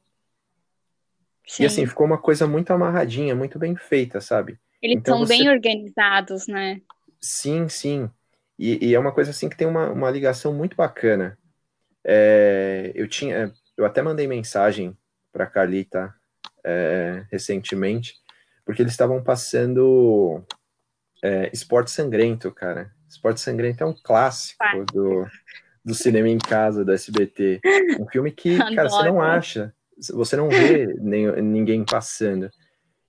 Sim. 1.46 1.62
E 1.62 1.66
assim, 1.66 1.86
ficou 1.86 2.06
uma 2.06 2.18
coisa 2.18 2.46
muito 2.46 2.72
amarradinha, 2.72 3.34
muito 3.34 3.58
bem 3.58 3.76
feita, 3.76 4.20
sabe? 4.20 4.58
Eles 4.82 4.98
então, 4.98 5.18
são 5.18 5.26
você... 5.26 5.38
bem 5.38 5.48
organizados, 5.48 6.46
né? 6.46 6.80
Sim, 7.20 7.68
sim. 7.68 8.10
E, 8.58 8.88
e, 8.88 8.94
é 8.94 8.98
uma 8.98 9.12
coisa 9.12 9.30
assim 9.30 9.48
que 9.48 9.56
tem 9.56 9.66
uma, 9.66 9.90
uma 9.90 10.10
ligação 10.10 10.52
muito 10.52 10.76
bacana. 10.76 11.38
É, 12.04 12.92
eu 12.94 13.06
tinha, 13.06 13.52
eu 13.76 13.84
até 13.84 14.00
mandei 14.02 14.26
mensagem 14.26 14.96
para 15.32 15.46
Carlita 15.46 16.14
é, 16.64 17.24
recentemente, 17.30 18.14
porque 18.64 18.82
eles 18.82 18.92
estavam 18.92 19.22
passando 19.22 20.42
é, 21.22 21.50
Esporte 21.52 21.90
Sangrento, 21.90 22.50
cara. 22.50 22.90
Esporte 23.08 23.40
Sangrento 23.40 23.84
é 23.84 23.86
um 23.86 23.94
clássico 23.94 24.84
do, 24.92 25.26
do 25.84 25.94
cinema 25.94 26.28
em 26.28 26.38
casa, 26.38 26.84
do 26.84 26.92
SBT. 26.92 27.60
Um 28.00 28.06
filme 28.08 28.32
que, 28.32 28.56
cara, 28.74 28.88
você 28.88 29.04
não 29.04 29.20
acha, 29.20 29.74
você 30.12 30.36
não 30.36 30.48
vê 30.48 30.86
nem, 31.00 31.30
ninguém 31.42 31.84
passando. 31.84 32.50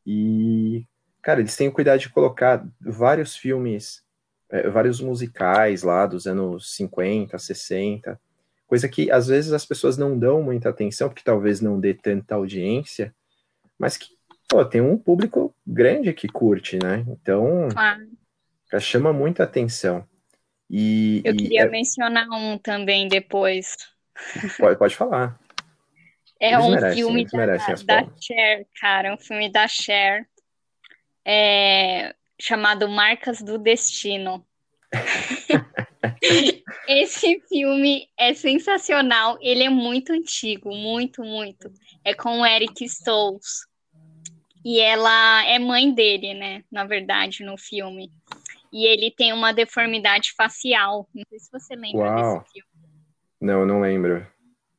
E, 0.05 0.85
cara, 1.21 1.39
eles 1.39 1.55
têm 1.55 1.67
o 1.67 1.71
cuidado 1.71 1.99
de 1.99 2.09
colocar 2.09 2.65
vários 2.79 3.35
filmes, 3.35 4.03
é, 4.49 4.69
vários 4.69 5.01
musicais 5.01 5.83
lá 5.83 6.05
dos 6.05 6.27
anos 6.27 6.75
50, 6.75 7.37
60, 7.37 8.19
coisa 8.65 8.87
que 8.87 9.11
às 9.11 9.27
vezes 9.27 9.53
as 9.53 9.65
pessoas 9.65 9.97
não 9.97 10.17
dão 10.17 10.41
muita 10.41 10.69
atenção, 10.69 11.09
porque 11.09 11.23
talvez 11.23 11.61
não 11.61 11.79
dê 11.79 11.93
tanta 11.93 12.35
audiência, 12.35 13.13
mas 13.77 13.97
que 13.97 14.07
pô, 14.47 14.63
tem 14.63 14.81
um 14.81 14.97
público 14.97 15.53
grande 15.65 16.13
que 16.13 16.27
curte, 16.27 16.79
né? 16.81 17.05
Então, 17.07 17.67
claro 17.71 18.07
chama 18.79 19.13
muita 19.13 19.43
atenção. 19.43 20.05
E, 20.69 21.21
Eu 21.23 21.33
e 21.33 21.37
queria 21.37 21.61
é... 21.61 21.69
mencionar 21.69 22.27
um 22.29 22.57
também 22.57 23.07
depois. 23.07 23.77
Pode, 24.57 24.77
pode 24.77 24.95
falar. 24.95 25.39
É 26.39 26.53
eles 26.53 26.65
um 26.65 26.71
merecem, 26.71 27.03
filme 27.03 27.25
da, 27.25 27.45
da 27.83 28.07
Cher, 28.21 28.67
cara, 28.79 29.13
um 29.13 29.17
filme 29.17 29.51
da 29.51 29.67
Cher, 29.67 30.27
é, 31.25 32.13
chamado 32.39 32.87
Marcas 32.87 33.41
do 33.41 33.57
Destino. 33.57 34.45
Esse 36.87 37.41
filme 37.49 38.07
é 38.17 38.33
sensacional, 38.33 39.37
ele 39.41 39.63
é 39.63 39.69
muito 39.69 40.13
antigo, 40.13 40.73
muito, 40.73 41.23
muito. 41.23 41.71
É 42.03 42.13
com 42.13 42.41
o 42.41 42.45
Eric 42.45 42.85
Stoltz. 42.85 43.67
E 44.63 44.79
ela 44.79 45.45
é 45.45 45.57
mãe 45.59 45.93
dele, 45.93 46.33
né? 46.33 46.63
Na 46.71 46.83
verdade, 46.83 47.43
no 47.43 47.57
filme 47.57 48.11
e 48.71 48.85
ele 48.85 49.11
tem 49.11 49.33
uma 49.33 49.51
deformidade 49.51 50.33
facial. 50.35 51.07
Não 51.13 51.23
sei 51.29 51.39
se 51.39 51.51
você 51.51 51.75
lembra 51.75 51.99
Uau. 51.99 52.39
desse 52.39 52.51
filme. 52.51 52.67
Não, 53.39 53.65
não 53.65 53.81
lembro. 53.81 54.25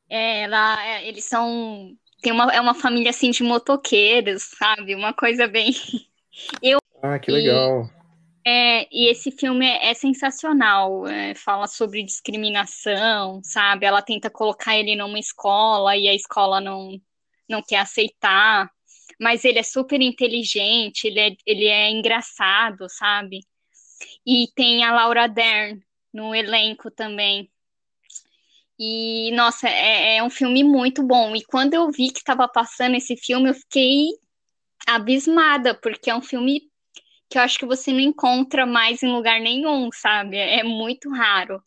É, 0.08 0.42
ela, 0.42 0.86
é, 0.86 1.08
eles 1.08 1.24
são. 1.24 1.94
Tem 2.22 2.32
uma, 2.32 2.52
é 2.52 2.60
uma 2.60 2.74
família 2.74 3.10
assim 3.10 3.30
de 3.30 3.42
motoqueiros, 3.42 4.42
sabe? 4.42 4.94
Uma 4.94 5.12
coisa 5.12 5.46
bem. 5.46 5.72
Eu, 6.62 6.78
ah, 7.02 7.18
que 7.18 7.30
legal. 7.30 7.84
E, 8.44 8.50
é, 8.50 8.88
e 8.90 9.10
esse 9.10 9.30
filme 9.30 9.66
é, 9.66 9.90
é 9.90 9.94
sensacional. 9.94 11.06
É, 11.06 11.34
fala 11.34 11.66
sobre 11.66 12.02
discriminação, 12.02 13.40
sabe? 13.44 13.86
Ela 13.86 14.02
tenta 14.02 14.30
colocar 14.30 14.76
ele 14.76 14.96
numa 14.96 15.18
escola 15.18 15.96
e 15.96 16.08
a 16.08 16.14
escola 16.14 16.60
não, 16.60 17.00
não 17.48 17.62
quer 17.62 17.78
aceitar. 17.78 18.70
Mas 19.20 19.44
ele 19.44 19.58
é 19.58 19.62
super 19.62 20.00
inteligente, 20.00 21.06
ele 21.06 21.20
é, 21.20 21.36
ele 21.44 21.66
é 21.66 21.90
engraçado, 21.90 22.86
sabe? 22.88 23.40
E 24.24 24.46
tem 24.54 24.84
a 24.84 24.92
Laura 24.92 25.26
Dern 25.26 25.82
no 26.12 26.34
elenco 26.34 26.90
também. 26.90 27.50
E, 28.78 29.32
nossa, 29.32 29.68
é, 29.68 30.16
é 30.16 30.22
um 30.22 30.30
filme 30.30 30.62
muito 30.62 31.02
bom. 31.02 31.34
E 31.34 31.44
quando 31.44 31.74
eu 31.74 31.90
vi 31.90 32.10
que 32.10 32.18
estava 32.18 32.46
passando 32.46 32.94
esse 32.94 33.16
filme, 33.16 33.48
eu 33.48 33.54
fiquei 33.54 34.08
abismada, 34.86 35.74
porque 35.74 36.10
é 36.10 36.14
um 36.14 36.22
filme 36.22 36.62
que 37.28 37.38
eu 37.38 37.42
acho 37.42 37.58
que 37.58 37.66
você 37.66 37.92
não 37.92 38.00
encontra 38.00 38.64
mais 38.64 39.02
em 39.02 39.08
lugar 39.08 39.40
nenhum, 39.40 39.90
sabe? 39.92 40.36
É 40.36 40.62
muito 40.62 41.10
raro. 41.10 41.62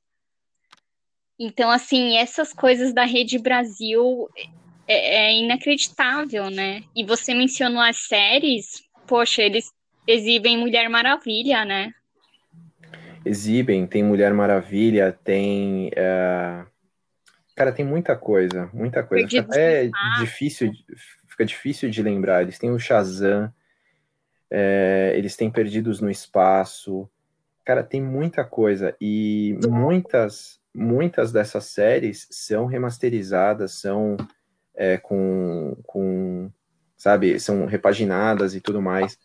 Então, 1.38 1.70
assim, 1.70 2.18
essas 2.18 2.53
coisas 2.53 2.94
da 2.94 3.03
Rede 3.03 3.38
Brasil 3.38 4.27
é, 4.88 5.27
é 5.27 5.36
inacreditável, 5.36 6.50
né? 6.50 6.84
E 6.96 7.03
você 7.03 7.34
mencionou 7.34 7.82
as 7.82 7.98
séries, 7.98 8.84
poxa, 9.06 9.44
eles 9.44 9.72
exibem 10.08 10.58
Mulher 10.58 10.89
Maravilha, 10.89 11.65
né? 11.65 11.94
exibem, 13.25 13.86
tem 13.86 14.03
Mulher 14.03 14.34
Maravilha, 14.34 15.18
tem. 15.24 15.89
Uh... 15.89 16.72
Cara, 17.62 17.72
tem 17.72 17.86
muita 17.86 18.15
coisa, 18.15 18.72
muita 18.74 19.03
coisa. 19.03 19.27
Fica 19.27 19.41
até 19.44 19.88
difícil, 20.20 20.72
fica 21.27 21.46
difícil 21.46 21.91
de 21.91 22.01
lembrar. 22.01 22.41
Eles 22.41 22.58
têm 22.58 22.72
o 22.72 22.80
Shazam, 22.80 23.53
é, 24.50 25.13
eles 25.15 25.36
têm 25.36 25.51
Perdidos 25.51 26.01
no 26.01 26.10
Espaço. 26.10 27.08
Cara, 27.63 27.84
tem 27.84 28.01
muita 28.01 28.44
coisa. 28.44 28.96
E 29.00 29.56
muitas, 29.70 30.60
muitas 30.74 31.32
dessas 31.32 31.65
séries 31.65 32.27
são 32.32 32.65
remasterizadas, 32.65 33.74
são 33.74 34.18
é, 34.74 34.98
com, 34.98 35.77
com, 35.86 36.51
sabe, 36.98 37.39
são 37.39 37.68
repaginadas 37.68 38.56
e 38.56 38.60
tudo 38.60 38.82
mais, 38.82 39.20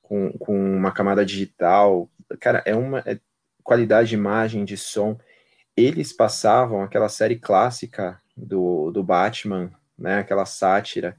com, 0.00 0.32
com 0.38 0.58
uma 0.58 0.92
camada 0.92 1.26
digital. 1.26 2.08
Cara, 2.40 2.62
é 2.64 2.74
uma. 2.74 3.00
É, 3.00 3.20
qualidade 3.62 4.08
de 4.08 4.14
imagem, 4.14 4.64
de 4.64 4.78
som. 4.78 5.18
Eles 5.76 6.12
passavam 6.12 6.82
aquela 6.82 7.08
série 7.08 7.36
clássica 7.36 8.20
do, 8.36 8.90
do 8.90 9.02
Batman, 9.02 9.70
né? 9.98 10.18
Aquela 10.18 10.44
sátira. 10.44 11.16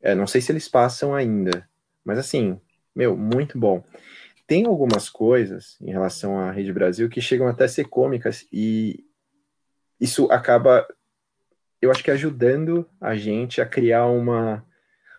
É, 0.00 0.14
não 0.14 0.26
sei 0.26 0.40
se 0.40 0.52
eles 0.52 0.68
passam 0.68 1.14
ainda, 1.14 1.68
mas 2.04 2.18
assim, 2.18 2.60
meu, 2.94 3.16
muito 3.16 3.58
bom. 3.58 3.84
Tem 4.46 4.64
algumas 4.64 5.10
coisas 5.10 5.76
em 5.80 5.90
relação 5.90 6.38
à 6.38 6.50
Rede 6.52 6.72
Brasil 6.72 7.08
que 7.08 7.20
chegam 7.20 7.48
até 7.48 7.64
a 7.64 7.68
ser 7.68 7.88
cômicas 7.88 8.46
e 8.52 9.04
isso 10.00 10.30
acaba, 10.30 10.86
eu 11.82 11.90
acho 11.90 12.04
que 12.04 12.10
ajudando 12.10 12.88
a 13.00 13.16
gente 13.16 13.60
a 13.60 13.66
criar 13.66 14.06
uma, 14.06 14.64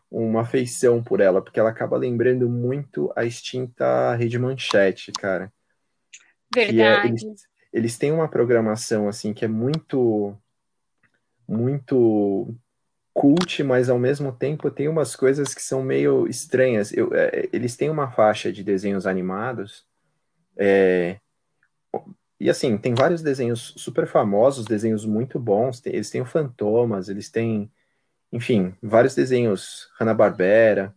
uma 0.09 0.41
afeição 0.41 1.03
por 1.03 1.19
ela, 1.19 1.41
porque 1.41 1.59
ela 1.59 1.69
acaba 1.69 1.97
lembrando 1.97 2.47
muito 2.47 3.11
a 3.15 3.25
extinta 3.25 4.15
Rede 4.15 4.39
Manchete, 4.39 5.11
cara. 5.11 5.51
Verdade. 6.53 6.81
É, 6.81 7.09
eles, 7.09 7.23
eles 7.71 7.97
têm 7.97 8.11
uma 8.11 8.27
programação 8.27 9.07
assim 9.07 9.33
que 9.33 9.45
é 9.45 9.47
muito 9.47 10.35
muito 11.47 12.53
cult, 13.13 13.63
mas 13.63 13.89
ao 13.89 13.97
mesmo 13.97 14.31
tempo 14.31 14.69
tem 14.69 14.87
umas 14.87 15.15
coisas 15.15 15.53
que 15.53 15.61
são 15.61 15.81
meio 15.81 16.27
estranhas. 16.27 16.91
Eu, 16.91 17.13
é, 17.13 17.47
eles 17.53 17.75
têm 17.75 17.89
uma 17.89 18.11
faixa 18.11 18.51
de 18.51 18.63
desenhos 18.63 19.07
animados, 19.07 19.85
é, 20.57 21.19
e 22.39 22.49
assim, 22.49 22.77
tem 22.77 22.93
vários 22.93 23.23
desenhos 23.23 23.73
super 23.77 24.07
famosos, 24.07 24.65
desenhos 24.65 25.05
muito 25.05 25.39
bons. 25.39 25.79
Tem, 25.79 25.93
eles 25.93 26.09
têm 26.09 26.21
o 26.21 26.25
Fantomas, 26.25 27.09
eles 27.09 27.31
têm 27.31 27.71
enfim, 28.31 28.75
vários 28.81 29.15
desenhos 29.15 29.89
Hanna-Barbera. 29.99 30.93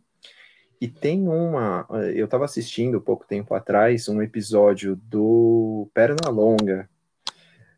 E 0.80 0.88
tem 0.88 1.28
uma, 1.28 1.86
eu 2.14 2.24
estava 2.24 2.46
assistindo 2.46 3.00
pouco 3.00 3.26
tempo 3.26 3.54
atrás 3.54 4.08
um 4.08 4.22
episódio 4.22 4.96
do 4.96 5.90
Perna 5.92 6.30
Longa. 6.30 6.88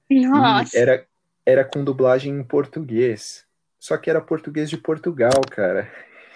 Nossa. 0.09 0.79
era 0.79 1.07
era 1.45 1.65
com 1.65 1.85
dublagem 1.85 2.33
em 2.33 2.45
português. 2.45 3.45
Só 3.79 3.97
que 3.97 4.09
era 4.09 4.21
português 4.21 4.71
de 4.71 4.77
Portugal, 4.77 5.41
cara. 5.51 5.91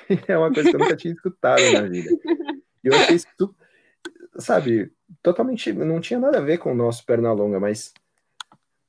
É 0.29 0.39
uma 0.39 0.53
coisa 0.53 0.71
que 0.71 0.77
eu 0.77 0.79
nunca 0.79 0.95
tinha 0.95 1.13
escutado 1.13 1.61
na 1.73 1.83
vida. 1.83 2.09
E 2.85 2.87
eu 2.87 2.95
achei 2.95 3.17
isso, 3.17 3.27
sabe, 4.39 4.93
totalmente, 5.21 5.73
não 5.73 6.01
tinha 6.01 6.21
nada 6.21 6.39
a 6.39 6.41
ver 6.41 6.59
com 6.59 6.71
o 6.71 6.77
nosso 6.77 7.05
Pernalonga, 7.05 7.59
mas, 7.59 7.93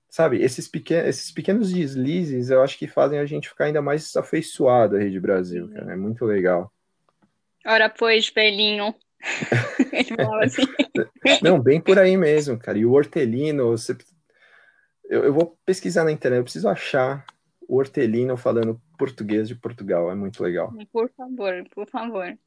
sabe, 0.07 0.39
esses, 0.43 0.67
pequenos, 0.67 1.07
esses 1.07 1.31
pequenos 1.31 1.73
deslizes 1.73 2.51
eu 2.51 2.61
acho 2.61 2.77
que 2.77 2.85
fazem 2.85 3.17
a 3.17 3.25
gente 3.25 3.49
ficar 3.49 3.65
ainda 3.65 3.81
mais 3.81 4.15
afeiçoado 4.15 4.95
à 4.95 4.99
Rede 4.99 5.19
Brasil, 5.19 5.71
cara. 5.73 5.93
É 5.93 5.95
muito 5.95 6.23
legal. 6.23 6.71
Ora, 7.67 7.89
pois, 7.89 8.29
falava 10.15 10.43
assim. 10.45 10.63
Não, 11.41 11.59
bem 11.59 11.81
por 11.81 11.99
aí 11.99 12.15
mesmo, 12.15 12.57
cara. 12.57 12.77
E 12.77 12.85
o 12.85 12.93
Hortelino, 12.93 13.71
você... 13.71 13.97
eu, 15.09 15.25
eu 15.25 15.33
vou 15.33 15.57
pesquisar 15.65 16.05
na 16.05 16.11
internet, 16.11 16.39
eu 16.39 16.43
preciso 16.43 16.69
achar 16.69 17.25
o 17.67 17.77
Hortelino 17.77 18.37
falando 18.37 18.81
português 18.97 19.49
de 19.49 19.55
Portugal. 19.55 20.09
É 20.09 20.15
muito 20.15 20.41
legal. 20.41 20.73
Por 20.93 21.09
favor, 21.09 21.65
por 21.75 21.89
favor. 21.89 22.37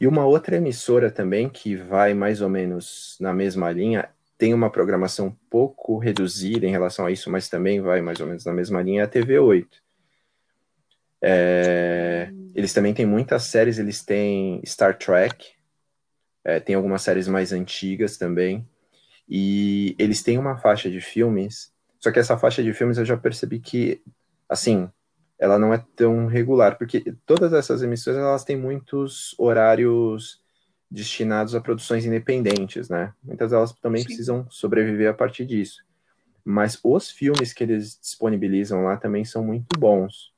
E 0.00 0.06
uma 0.06 0.24
outra 0.24 0.56
emissora 0.56 1.10
também 1.10 1.48
que 1.48 1.76
vai 1.76 2.14
mais 2.14 2.40
ou 2.40 2.48
menos 2.48 3.18
na 3.20 3.34
mesma 3.34 3.70
linha, 3.70 4.08
tem 4.38 4.54
uma 4.54 4.70
programação 4.70 5.26
um 5.26 5.36
pouco 5.50 5.98
reduzida 5.98 6.66
em 6.66 6.70
relação 6.70 7.04
a 7.04 7.10
isso, 7.10 7.30
mas 7.30 7.48
também 7.48 7.80
vai 7.80 8.00
mais 8.00 8.20
ou 8.20 8.26
menos 8.26 8.44
na 8.44 8.52
mesma 8.52 8.82
linha, 8.82 9.02
é 9.02 9.04
a 9.04 9.08
TV8. 9.08 9.83
É, 11.26 12.30
eles 12.54 12.74
também 12.74 12.92
têm 12.92 13.06
muitas 13.06 13.44
séries, 13.44 13.78
eles 13.78 14.04
têm 14.04 14.60
Star 14.66 14.98
Trek, 14.98 15.52
é, 16.44 16.60
tem 16.60 16.74
algumas 16.74 17.00
séries 17.00 17.26
mais 17.26 17.50
antigas 17.50 18.18
também, 18.18 18.68
e 19.26 19.96
eles 19.98 20.22
têm 20.22 20.36
uma 20.36 20.58
faixa 20.58 20.90
de 20.90 21.00
filmes, 21.00 21.72
só 21.98 22.12
que 22.12 22.18
essa 22.18 22.36
faixa 22.36 22.62
de 22.62 22.74
filmes 22.74 22.98
eu 22.98 23.06
já 23.06 23.16
percebi 23.16 23.58
que, 23.58 24.02
assim, 24.46 24.90
ela 25.38 25.58
não 25.58 25.72
é 25.72 25.82
tão 25.96 26.26
regular, 26.26 26.76
porque 26.76 27.14
todas 27.24 27.54
essas 27.54 27.82
emissões 27.82 28.18
elas 28.18 28.44
têm 28.44 28.58
muitos 28.58 29.34
horários 29.38 30.42
destinados 30.90 31.54
a 31.54 31.60
produções 31.60 32.04
independentes, 32.04 32.90
né? 32.90 33.14
Muitas 33.22 33.50
delas 33.50 33.72
também 33.72 34.02
Sim. 34.02 34.08
precisam 34.08 34.46
sobreviver 34.50 35.08
a 35.08 35.14
partir 35.14 35.46
disso. 35.46 35.82
Mas 36.44 36.78
os 36.84 37.10
filmes 37.10 37.54
que 37.54 37.64
eles 37.64 37.98
disponibilizam 37.98 38.84
lá 38.84 38.98
também 38.98 39.24
são 39.24 39.42
muito 39.42 39.78
bons. 39.78 40.33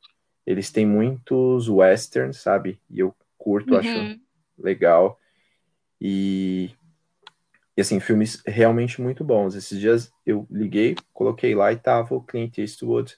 Eles 0.46 0.70
têm 0.70 0.86
muitos 0.86 1.68
westerns, 1.68 2.38
sabe? 2.38 2.80
E 2.88 3.00
eu 3.00 3.14
curto, 3.36 3.74
uhum. 3.74 3.80
acho 3.80 4.20
legal. 4.56 5.18
E, 6.00 6.70
e 7.76 7.80
assim, 7.80 7.98
filmes 7.98 8.42
realmente 8.46 9.00
muito 9.00 9.24
bons. 9.24 9.54
Esses 9.54 9.78
dias 9.78 10.12
eu 10.24 10.46
liguei, 10.50 10.96
coloquei 11.12 11.54
lá 11.54 11.72
e 11.72 11.76
tava 11.76 12.14
o 12.14 12.22
Clint 12.22 12.58
Eastwood 12.58 13.16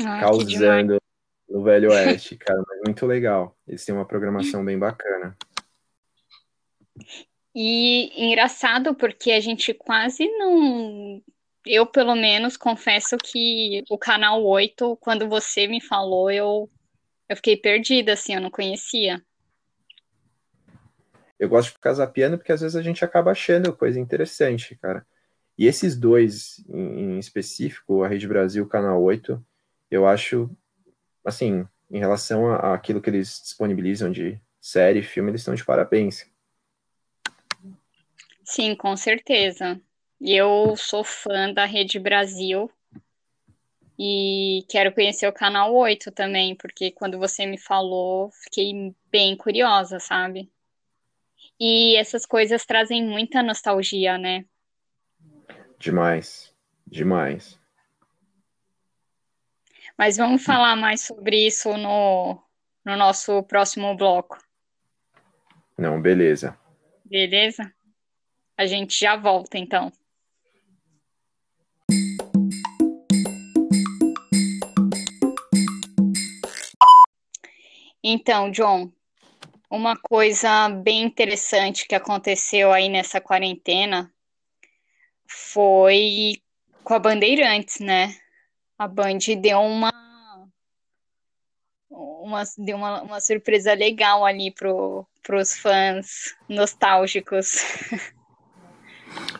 ah, 0.00 0.20
causando 0.20 1.00
no 1.48 1.62
Velho 1.62 1.90
Oeste, 1.92 2.36
cara, 2.36 2.62
mas 2.66 2.80
muito 2.84 3.04
legal. 3.04 3.56
Eles 3.66 3.84
têm 3.84 3.94
uma 3.94 4.06
programação 4.06 4.64
bem 4.64 4.78
bacana. 4.78 5.36
E 7.54 8.12
engraçado 8.24 8.94
porque 8.94 9.32
a 9.32 9.40
gente 9.40 9.74
quase 9.74 10.26
não. 10.38 11.22
Eu, 11.70 11.84
pelo 11.84 12.14
menos, 12.14 12.56
confesso 12.56 13.18
que 13.18 13.84
o 13.90 13.98
canal 13.98 14.42
8, 14.42 14.96
quando 14.96 15.28
você 15.28 15.66
me 15.66 15.82
falou, 15.82 16.30
eu, 16.30 16.70
eu 17.28 17.36
fiquei 17.36 17.58
perdida, 17.58 18.14
assim, 18.14 18.34
eu 18.34 18.40
não 18.40 18.50
conhecia. 18.50 19.22
Eu 21.38 21.46
gosto 21.46 21.68
de 21.68 21.74
ficar 21.74 21.92
zapeando 21.92 22.38
porque 22.38 22.52
às 22.52 22.62
vezes 22.62 22.74
a 22.74 22.80
gente 22.80 23.04
acaba 23.04 23.32
achando 23.32 23.76
coisa 23.76 24.00
interessante, 24.00 24.76
cara. 24.76 25.06
E 25.58 25.66
esses 25.66 25.94
dois 25.94 26.64
em, 26.70 27.18
específico, 27.18 28.02
a 28.02 28.08
Rede 28.08 28.26
Brasil, 28.26 28.64
o 28.64 28.68
Canal 28.68 29.02
8, 29.02 29.44
eu 29.90 30.06
acho, 30.06 30.48
assim, 31.22 31.68
em 31.90 31.98
relação 31.98 32.50
àquilo 32.50 33.02
que 33.02 33.10
eles 33.10 33.42
disponibilizam 33.42 34.10
de 34.10 34.40
série, 34.58 35.02
filme, 35.02 35.30
eles 35.30 35.42
estão 35.42 35.54
de 35.54 35.66
parabéns. 35.66 36.24
Sim, 38.42 38.74
com 38.74 38.96
certeza. 38.96 39.78
Eu 40.20 40.76
sou 40.76 41.04
fã 41.04 41.52
da 41.52 41.64
Rede 41.64 41.98
Brasil 41.98 42.70
e 43.98 44.64
quero 44.68 44.92
conhecer 44.92 45.28
o 45.28 45.32
canal 45.32 45.74
8 45.74 46.10
também, 46.10 46.56
porque 46.56 46.90
quando 46.90 47.18
você 47.18 47.46
me 47.46 47.58
falou, 47.58 48.30
fiquei 48.44 48.94
bem 49.10 49.36
curiosa, 49.36 50.00
sabe? 50.00 50.50
E 51.58 51.96
essas 51.96 52.24
coisas 52.24 52.64
trazem 52.64 53.04
muita 53.04 53.42
nostalgia, 53.42 54.16
né? 54.16 54.44
Demais, 55.78 56.54
demais. 56.86 57.58
Mas 59.96 60.16
vamos 60.16 60.44
falar 60.44 60.76
mais 60.76 61.02
sobre 61.02 61.46
isso 61.46 61.76
no, 61.76 62.40
no 62.84 62.96
nosso 62.96 63.42
próximo 63.44 63.96
bloco. 63.96 64.38
Não, 65.76 66.00
beleza. 66.00 66.56
Beleza? 67.04 67.72
A 68.56 68.66
gente 68.66 68.98
já 68.98 69.16
volta 69.16 69.58
então. 69.58 69.92
Então, 78.10 78.50
John, 78.50 78.90
uma 79.70 79.96
coisa 79.96 80.68
bem 80.68 81.02
interessante 81.02 81.86
que 81.86 81.94
aconteceu 81.94 82.72
aí 82.72 82.88
nessa 82.88 83.20
quarentena 83.20 84.10
foi 85.26 86.36
com 86.82 86.94
a 86.94 86.98
Bandeirantes, 86.98 87.80
né? 87.80 88.14
a 88.78 88.86
Band 88.86 89.18
deu 89.40 89.58
uma, 89.58 89.92
uma, 91.90 92.44
deu 92.56 92.76
uma, 92.76 93.02
uma 93.02 93.20
surpresa 93.20 93.74
legal 93.74 94.24
ali 94.24 94.52
pro, 94.52 95.04
pros 95.24 95.58
fãs 95.58 96.36
nostálgicos. 96.48 97.64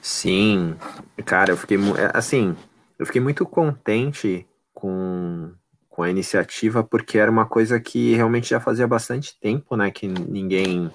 Sim, 0.02 0.76
cara, 1.24 1.52
eu 1.52 1.56
fiquei 1.56 1.76
é, 1.76 2.10
assim, 2.12 2.56
eu 2.98 3.06
fiquei 3.06 3.20
muito 3.20 3.46
contente 3.46 4.44
com, 4.74 5.54
com 5.98 6.04
a 6.04 6.10
iniciativa 6.10 6.84
porque 6.84 7.18
era 7.18 7.28
uma 7.28 7.44
coisa 7.44 7.80
que 7.80 8.14
realmente 8.14 8.50
já 8.50 8.60
fazia 8.60 8.86
bastante 8.86 9.36
tempo, 9.40 9.74
né, 9.74 9.90
que 9.90 10.06
ninguém 10.06 10.88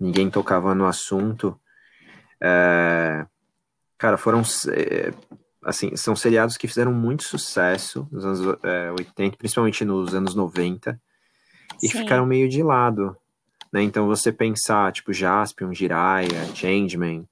ninguém 0.00 0.30
tocava 0.30 0.74
no 0.74 0.86
assunto. 0.86 1.60
É, 2.40 3.26
cara, 3.98 4.16
foram 4.16 4.40
é, 4.70 5.12
assim, 5.62 5.94
são 5.96 6.16
seriados 6.16 6.56
que 6.56 6.66
fizeram 6.66 6.94
muito 6.94 7.24
sucesso 7.24 8.08
nos 8.10 8.24
anos 8.24 8.58
é, 8.62 8.90
80, 8.92 9.36
principalmente 9.36 9.84
nos 9.84 10.14
anos 10.14 10.34
90, 10.34 10.98
e 11.82 11.86
Sim. 11.86 11.98
ficaram 11.98 12.24
meio 12.24 12.48
de 12.48 12.62
lado. 12.62 13.14
Né? 13.70 13.82
Então 13.82 14.06
você 14.06 14.32
pensar, 14.32 14.92
tipo, 14.92 15.12
Jaspion, 15.12 15.74
Jiraiya, 15.74 16.54
Changeman. 16.54 17.28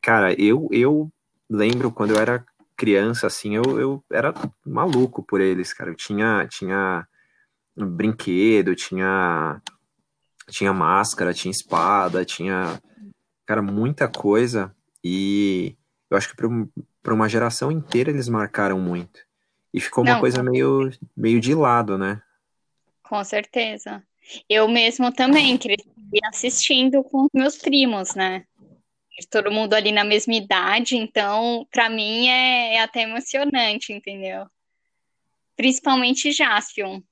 Cara, 0.00 0.32
eu, 0.40 0.68
eu 0.70 1.10
lembro 1.50 1.90
quando 1.90 2.12
eu 2.12 2.20
era 2.20 2.46
criança, 2.80 3.26
assim, 3.26 3.54
eu, 3.54 3.78
eu 3.78 4.04
era 4.10 4.32
maluco 4.64 5.22
por 5.22 5.38
eles, 5.38 5.70
cara. 5.70 5.90
Eu 5.90 5.94
tinha, 5.94 6.48
tinha 6.48 7.06
brinquedo, 7.76 8.74
tinha, 8.74 9.60
tinha 10.48 10.72
máscara, 10.72 11.34
tinha 11.34 11.50
espada, 11.52 12.24
tinha, 12.24 12.80
cara, 13.44 13.60
muita 13.60 14.08
coisa. 14.08 14.74
E 15.04 15.76
eu 16.08 16.16
acho 16.16 16.30
que 16.30 16.36
para 17.02 17.14
uma 17.14 17.28
geração 17.28 17.70
inteira 17.70 18.08
eles 18.10 18.30
marcaram 18.30 18.80
muito. 18.80 19.20
E 19.74 19.78
ficou 19.78 20.02
uma 20.02 20.14
Não, 20.14 20.20
coisa 20.20 20.42
meio, 20.42 20.90
meio 21.14 21.38
de 21.38 21.54
lado, 21.54 21.98
né? 21.98 22.22
Com 23.02 23.22
certeza. 23.22 24.02
Eu 24.48 24.66
mesmo 24.68 25.12
também 25.12 25.58
cresci 25.58 25.84
assistindo 26.24 27.04
com 27.04 27.28
meus 27.34 27.58
primos, 27.58 28.14
né? 28.14 28.46
Todo 29.30 29.52
mundo 29.52 29.74
ali 29.74 29.92
na 29.92 30.04
mesma 30.04 30.34
idade, 30.34 30.96
então, 30.96 31.66
para 31.70 31.88
mim 31.88 32.28
é, 32.28 32.74
é, 32.76 32.80
até 32.80 33.02
emocionante, 33.02 33.92
entendeu? 33.92 34.46
Principalmente 35.56 36.32
Jaspion. 36.32 37.02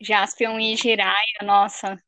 Jaspion 0.00 0.58
e 0.58 0.76
Jiraiya, 0.76 1.40
nossa. 1.42 2.02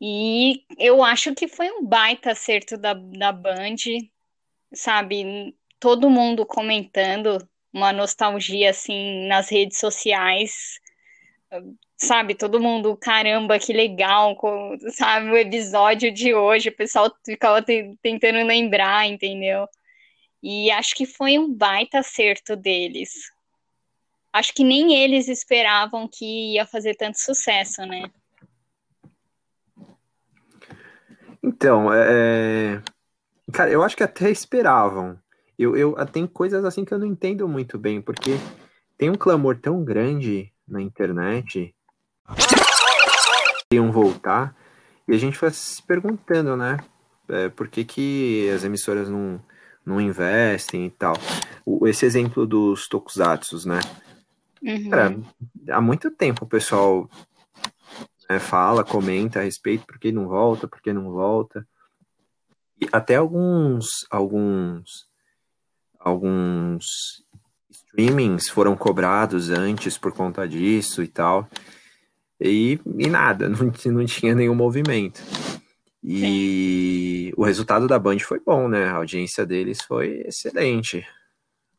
E 0.00 0.64
eu 0.78 1.02
acho 1.02 1.34
que 1.34 1.48
foi 1.48 1.70
um 1.70 1.84
baita 1.84 2.32
acerto 2.32 2.76
da, 2.76 2.92
da 2.94 3.32
Band 3.32 3.76
sabe, 4.72 5.56
todo 5.80 6.10
mundo 6.10 6.46
comentando, 6.46 7.38
uma 7.72 7.92
nostalgia 7.92 8.70
assim 8.70 9.26
nas 9.26 9.50
redes 9.50 9.78
sociais, 9.78 10.80
sabe, 11.96 12.34
todo 12.34 12.60
mundo, 12.60 12.96
caramba, 12.96 13.58
que 13.58 13.72
legal, 13.72 14.36
sabe, 14.92 15.30
o 15.30 15.36
episódio 15.36 16.12
de 16.12 16.34
hoje, 16.34 16.68
o 16.68 16.76
pessoal 16.76 17.10
ficava 17.24 17.62
tentando 17.62 18.46
lembrar, 18.46 19.06
entendeu? 19.06 19.66
E 20.42 20.70
acho 20.70 20.94
que 20.94 21.06
foi 21.06 21.38
um 21.38 21.52
baita 21.52 22.00
acerto 22.00 22.54
deles. 22.54 23.32
acho 24.32 24.52
que 24.52 24.62
nem 24.62 24.94
eles 24.94 25.28
esperavam 25.28 26.06
que 26.06 26.54
ia 26.54 26.66
fazer 26.66 26.94
tanto 26.94 27.18
sucesso, 27.18 27.84
né? 27.86 28.02
Então, 31.42 31.92
é... 31.92 32.82
cara, 33.52 33.70
eu 33.70 33.82
acho 33.82 33.96
que 33.96 34.02
até 34.02 34.30
esperavam. 34.30 35.18
Eu, 35.58 35.74
eu 35.76 35.94
tem 36.06 36.26
coisas 36.26 36.64
assim 36.64 36.84
que 36.84 36.92
eu 36.92 36.98
não 36.98 37.06
entendo 37.06 37.48
muito 37.48 37.78
bem, 37.78 38.02
porque 38.02 38.32
tem 38.98 39.08
um 39.08 39.14
clamor 39.14 39.58
tão 39.58 39.82
grande 39.82 40.52
na 40.68 40.82
internet 40.82 41.74
iam 43.72 43.90
voltar 43.90 44.54
e 45.08 45.14
a 45.14 45.18
gente 45.18 45.38
foi 45.38 45.50
se 45.50 45.82
perguntando, 45.82 46.56
né? 46.56 46.78
É, 47.28 47.48
por 47.48 47.68
que, 47.68 47.84
que 47.84 48.48
as 48.50 48.64
emissoras 48.64 49.08
não, 49.08 49.40
não 49.84 50.00
investem 50.00 50.86
e 50.86 50.90
tal. 50.90 51.14
O, 51.64 51.86
esse 51.86 52.04
exemplo 52.04 52.46
dos 52.46 52.88
tokusatsus, 52.88 53.64
né? 53.64 53.80
Uhum. 54.62 54.90
Cara, 54.90 55.20
há 55.70 55.80
muito 55.80 56.10
tempo 56.10 56.44
o 56.44 56.48
pessoal 56.48 57.08
né, 58.28 58.38
fala, 58.40 58.82
comenta 58.82 59.38
a 59.38 59.42
respeito, 59.42 59.86
por 59.86 59.98
que 59.98 60.10
não 60.10 60.26
volta, 60.26 60.66
por 60.66 60.80
que 60.80 60.92
não 60.92 61.10
volta. 61.10 61.66
E 62.80 62.88
até 62.92 63.16
alguns, 63.16 63.86
alguns, 64.10 65.08
alguns 65.98 66.84
streamings 67.70 68.48
foram 68.48 68.76
cobrados 68.76 69.50
antes 69.50 69.96
por 69.96 70.12
conta 70.12 70.46
disso 70.46 71.02
e 71.02 71.08
tal. 71.08 71.48
E, 72.40 72.78
e 72.98 73.08
nada, 73.08 73.48
não, 73.50 73.72
não 73.92 74.04
tinha 74.04 74.34
nenhum 74.34 74.54
movimento. 74.54 75.22
E 76.02 77.30
Sim. 77.30 77.32
o 77.36 77.44
resultado 77.44 77.88
da 77.88 77.98
Band 77.98 78.20
foi 78.20 78.38
bom, 78.38 78.68
né? 78.68 78.84
A 78.84 78.96
audiência 78.96 79.44
deles 79.44 79.82
foi 79.82 80.22
excelente. 80.26 81.04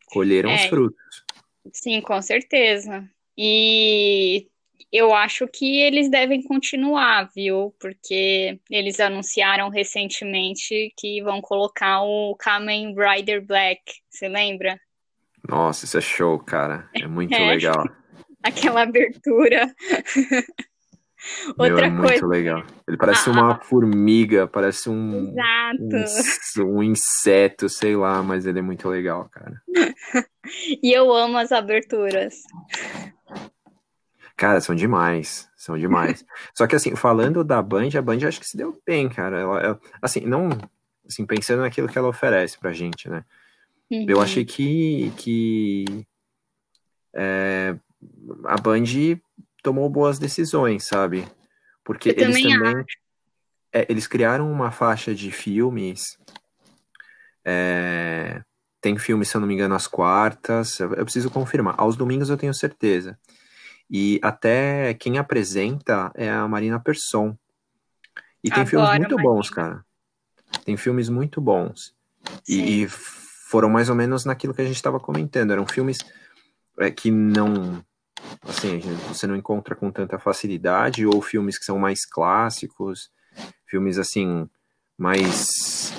Colheram 0.08 0.50
é, 0.50 0.56
os 0.56 0.66
frutos. 0.66 1.24
Sim, 1.72 2.02
com 2.02 2.22
certeza. 2.22 3.10
E 3.38 4.48
eu 4.92 5.14
acho 5.14 5.48
que 5.48 5.80
eles 5.80 6.10
devem 6.10 6.42
continuar, 6.42 7.30
viu? 7.34 7.74
Porque 7.80 8.60
eles 8.70 9.00
anunciaram 9.00 9.70
recentemente 9.70 10.94
que 10.98 11.22
vão 11.22 11.42
colocar 11.42 12.02
o 12.02 12.36
Kamen 12.36 12.96
Rider 12.96 13.46
Black. 13.46 13.82
Você 14.10 14.28
lembra? 14.28 14.80
Nossa, 15.48 15.86
isso 15.86 15.98
é 15.98 16.02
show, 16.02 16.40
cara. 16.40 16.90
É 16.96 17.08
muito 17.08 17.34
é. 17.36 17.48
legal. 17.48 17.86
Aquela 18.48 18.84
abertura. 18.84 19.74
Outra 21.58 21.76
Meu, 21.76 21.80
é 21.80 21.90
coisa. 21.90 22.02
Muito 22.02 22.28
legal. 22.28 22.64
Ele 22.88 22.98
parece 22.98 23.30
ah, 23.30 23.32
uma 23.34 23.52
ah. 23.54 23.60
formiga, 23.60 24.48
parece 24.48 24.90
um, 24.90 25.34
um, 25.34 25.36
um. 26.60 26.84
inseto, 26.84 27.68
sei 27.68 27.96
lá, 27.96 28.22
mas 28.22 28.46
ele 28.46 28.60
é 28.60 28.62
muito 28.62 28.88
legal, 28.88 29.28
cara. 29.30 29.62
e 30.82 30.92
eu 30.92 31.12
amo 31.14 31.38
as 31.38 31.52
aberturas. 31.52 32.36
Cara, 34.36 34.62
são 34.62 34.76
demais. 34.76 35.50
São 35.56 35.78
demais. 35.78 36.24
Só 36.54 36.68
que 36.68 36.76
assim, 36.76 36.96
falando 36.96 37.44
da 37.44 37.62
Band, 37.62 37.90
a 37.98 38.02
Band 38.02 38.20
acho 38.28 38.40
que 38.40 38.48
se 38.48 38.56
deu 38.56 38.80
bem, 38.86 39.10
cara. 39.10 39.40
Ela, 39.40 39.60
ela, 39.60 39.80
assim, 40.02 40.22
não. 40.22 40.50
Assim, 41.06 41.26
pensando 41.26 41.62
naquilo 41.62 41.88
que 41.88 41.98
ela 41.98 42.10
oferece 42.10 42.58
pra 42.60 42.74
gente, 42.74 43.10
né? 43.10 43.24
Uhum. 43.92 44.06
Eu 44.08 44.22
achei 44.22 44.46
que. 44.46 45.12
que 45.18 46.06
é, 47.16 47.76
a 48.46 48.58
Band 48.58 48.84
tomou 49.64 49.90
boas 49.90 50.20
decisões, 50.20 50.86
sabe? 50.86 51.28
Porque 51.84 52.10
Eu 52.10 52.14
eles 52.14 52.42
também, 52.42 52.60
também 52.60 52.86
é, 53.74 53.86
eles 53.90 54.08
criaram 54.08 54.52
uma 54.52 54.72
faixa 54.72 55.14
de 55.14 55.32
filmes. 55.32 56.18
É, 57.46 58.42
tem 58.82 58.98
filme, 58.98 59.26
se 59.26 59.36
eu 59.36 59.42
não 59.42 59.48
me 59.48 59.54
engano, 59.54 59.76
às 59.76 59.88
quartas. 59.88 60.80
Eu, 60.80 60.94
eu 60.94 61.04
preciso 61.04 61.30
confirmar. 61.30 61.76
Aos 61.78 61.96
domingos 61.96 62.30
eu 62.30 62.38
tenho 62.38 62.54
certeza. 62.54 63.18
E 63.90 64.20
até 64.22 64.94
quem 64.96 65.18
apresenta 65.18 66.12
é 66.16 66.30
a 66.30 66.48
Marina 66.48 66.80
Persson. 66.80 67.38
E 68.44 68.50
tem 68.50 68.64
Agora, 68.64 68.70
filmes 68.70 68.90
muito 68.90 69.16
Marina. 69.16 69.24
bons, 69.24 69.50
cara. 69.50 69.86
Tem 70.66 70.78
filmes 70.78 71.10
muito 71.10 71.42
bons. 71.42 71.96
E, 72.48 72.84
e, 72.84 72.88
foram 72.88 73.70
mais 73.70 73.90
ou 73.90 73.96
menos 73.96 74.26
naquilo 74.26 74.54
que 74.54 74.62
a 74.62 74.66
gente 74.66 74.76
estava 74.76 75.00
comentando. 75.00 75.52
Eram 75.52 75.66
filmes 75.66 76.00
é, 76.80 76.92
que 76.92 77.10
não 77.10 77.84
assim, 78.42 78.80
você 79.08 79.28
não 79.28 79.36
encontra 79.36 79.76
com 79.76 79.92
tanta 79.92 80.18
facilidade, 80.20 81.06
ou 81.06 81.22
filmes 81.22 81.58
que 81.58 81.66
são 81.66 81.78
mais 81.78 82.06
clássicos, 82.06 83.12
filmes 83.66 83.98
assim, 83.98 84.50
mais, 84.98 85.94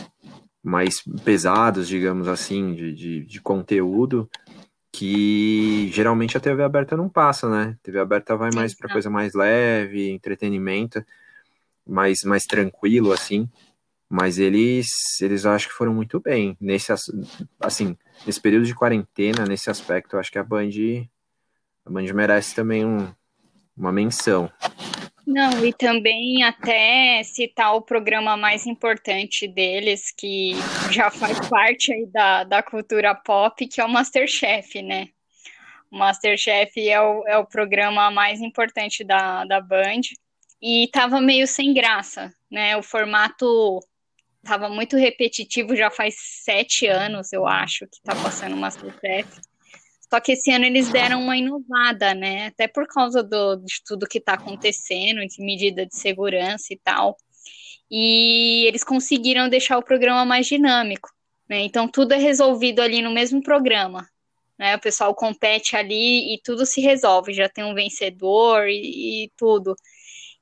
mais 0.63 1.03
pesados, 1.25 1.87
digamos 1.87 2.29
assim, 2.29 2.75
de, 2.75 2.93
de, 2.93 3.25
de 3.25 3.41
conteúdo, 3.41 4.29
que 4.91 5.91
geralmente 5.93 6.37
a 6.37 6.41
TV 6.41 6.63
aberta 6.63 6.97
não 6.97 7.09
passa, 7.09 7.49
né? 7.49 7.77
A 7.79 7.85
TV 7.85 8.01
aberta 8.01 8.37
vai 8.37 8.51
mais 8.55 8.75
para 8.75 8.93
coisa 8.93 9.09
mais 9.11 9.35
leve, 9.35 10.11
entretenimento, 10.11 11.05
mais, 11.87 12.23
mais 12.25 12.45
tranquilo, 12.45 13.13
assim. 13.13 13.49
Mas 14.11 14.39
eles, 14.39 14.89
eles 15.21 15.45
acho 15.45 15.69
que 15.69 15.75
foram 15.75 15.93
muito 15.93 16.19
bem. 16.19 16.57
Nesse, 16.59 16.91
assim, 17.61 17.97
nesse 18.27 18.41
período 18.41 18.65
de 18.65 18.75
quarentena, 18.75 19.45
nesse 19.47 19.71
aspecto, 19.71 20.17
eu 20.17 20.21
acho 20.21 20.33
que 20.33 20.39
a 20.39 20.43
Band 20.43 20.71
a 21.89 21.91
Band 21.91 22.13
merece 22.15 22.55
também 22.55 22.85
um, 22.85 23.11
uma 23.77 23.91
menção. 23.91 24.53
Não, 25.27 25.65
e 25.65 25.73
também 25.73 26.43
até 26.43 27.23
citar 27.23 27.75
o 27.75 27.83
programa 27.83 28.37
mais 28.37 28.67
importante 28.67 29.47
deles, 29.49 30.13
que 30.17 30.53
já 30.91 31.11
faz 31.11 31.39
parte 31.49 31.93
aí 31.93 32.07
da, 32.07 32.45
da 32.45 32.63
cultura 32.63 33.15
pop, 33.15 33.67
que 33.67 33.81
é 33.81 33.85
o 33.85 33.89
Masterchef, 33.89 34.83
né? 34.83 35.09
O 35.91 35.99
Masterchef 35.99 36.89
é 36.89 37.01
o, 37.01 37.27
é 37.27 37.39
o 37.39 37.47
programa 37.47 38.11
mais 38.11 38.41
importante 38.41 39.03
da, 39.03 39.45
da 39.45 39.61
Band 39.61 40.01
e 40.61 40.89
tava 40.93 41.21
meio 41.21 41.47
sem 41.47 41.73
graça, 41.73 42.33
né? 42.51 42.77
O 42.77 42.83
formato 42.83 43.81
tava 44.43 44.69
muito 44.69 44.97
repetitivo, 44.97 45.77
já 45.77 45.91
faz 45.91 46.15
sete 46.19 46.87
anos, 46.87 47.33
eu 47.33 47.47
acho, 47.47 47.87
que 47.87 48.01
tá 48.03 48.15
passando 48.15 48.55
o 48.55 48.59
Masterchef. 48.59 49.29
Só 50.11 50.21
que 50.21 50.33
esse 50.33 50.51
ano 50.51 50.65
eles 50.65 50.89
deram 50.91 51.23
uma 51.23 51.37
inovada, 51.37 52.15
né? 52.15 52.47
Até 52.47 52.67
por 52.67 52.87
causa 52.87 53.23
do, 53.23 53.57
de 53.57 53.83
tudo 53.87 54.07
que 54.07 54.19
está 54.19 54.35
acontecendo, 54.35 55.21
de 55.27 55.45
medida 55.45 55.85
de 55.85 55.95
segurança 55.95 56.73
e 56.73 56.79
tal. 56.83 57.17
E 57.91 58.65
eles 58.67 58.83
conseguiram 58.85 59.49
deixar 59.49 59.79
o 59.79 59.83
programa 59.83 60.25
mais 60.25 60.47
dinâmico. 60.47 61.11
Né? 61.49 61.61
Então 61.61 61.89
tudo 61.89 62.13
é 62.13 62.19
resolvido 62.19 62.81
ali 62.81 63.03
no 63.03 63.11
mesmo 63.11 63.43
programa. 63.43 64.09
Né? 64.59 64.77
O 64.77 64.81
pessoal 64.81 65.15
compete 65.15 65.77
ali 65.77 66.35
e 66.35 66.41
tudo 66.43 66.67
se 66.67 66.81
resolve. 66.81 67.33
Já 67.33 67.49
tem 67.49 67.65
um 67.65 67.75
vencedor 67.75 68.69
e, 68.69 69.25
e 69.25 69.33
tudo. 69.37 69.75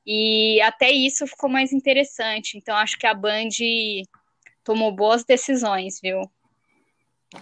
E 0.05 0.61
até 0.63 0.91
isso 0.91 1.27
ficou 1.27 1.51
mais 1.51 1.73
interessante. 1.73 2.57
Então 2.57 2.77
acho 2.77 2.97
que 2.99 3.07
a 3.07 3.15
Band 3.15 3.49
tomou 4.65 4.93
boas 4.93 5.25
decisões, 5.25 6.01
viu? 6.01 6.21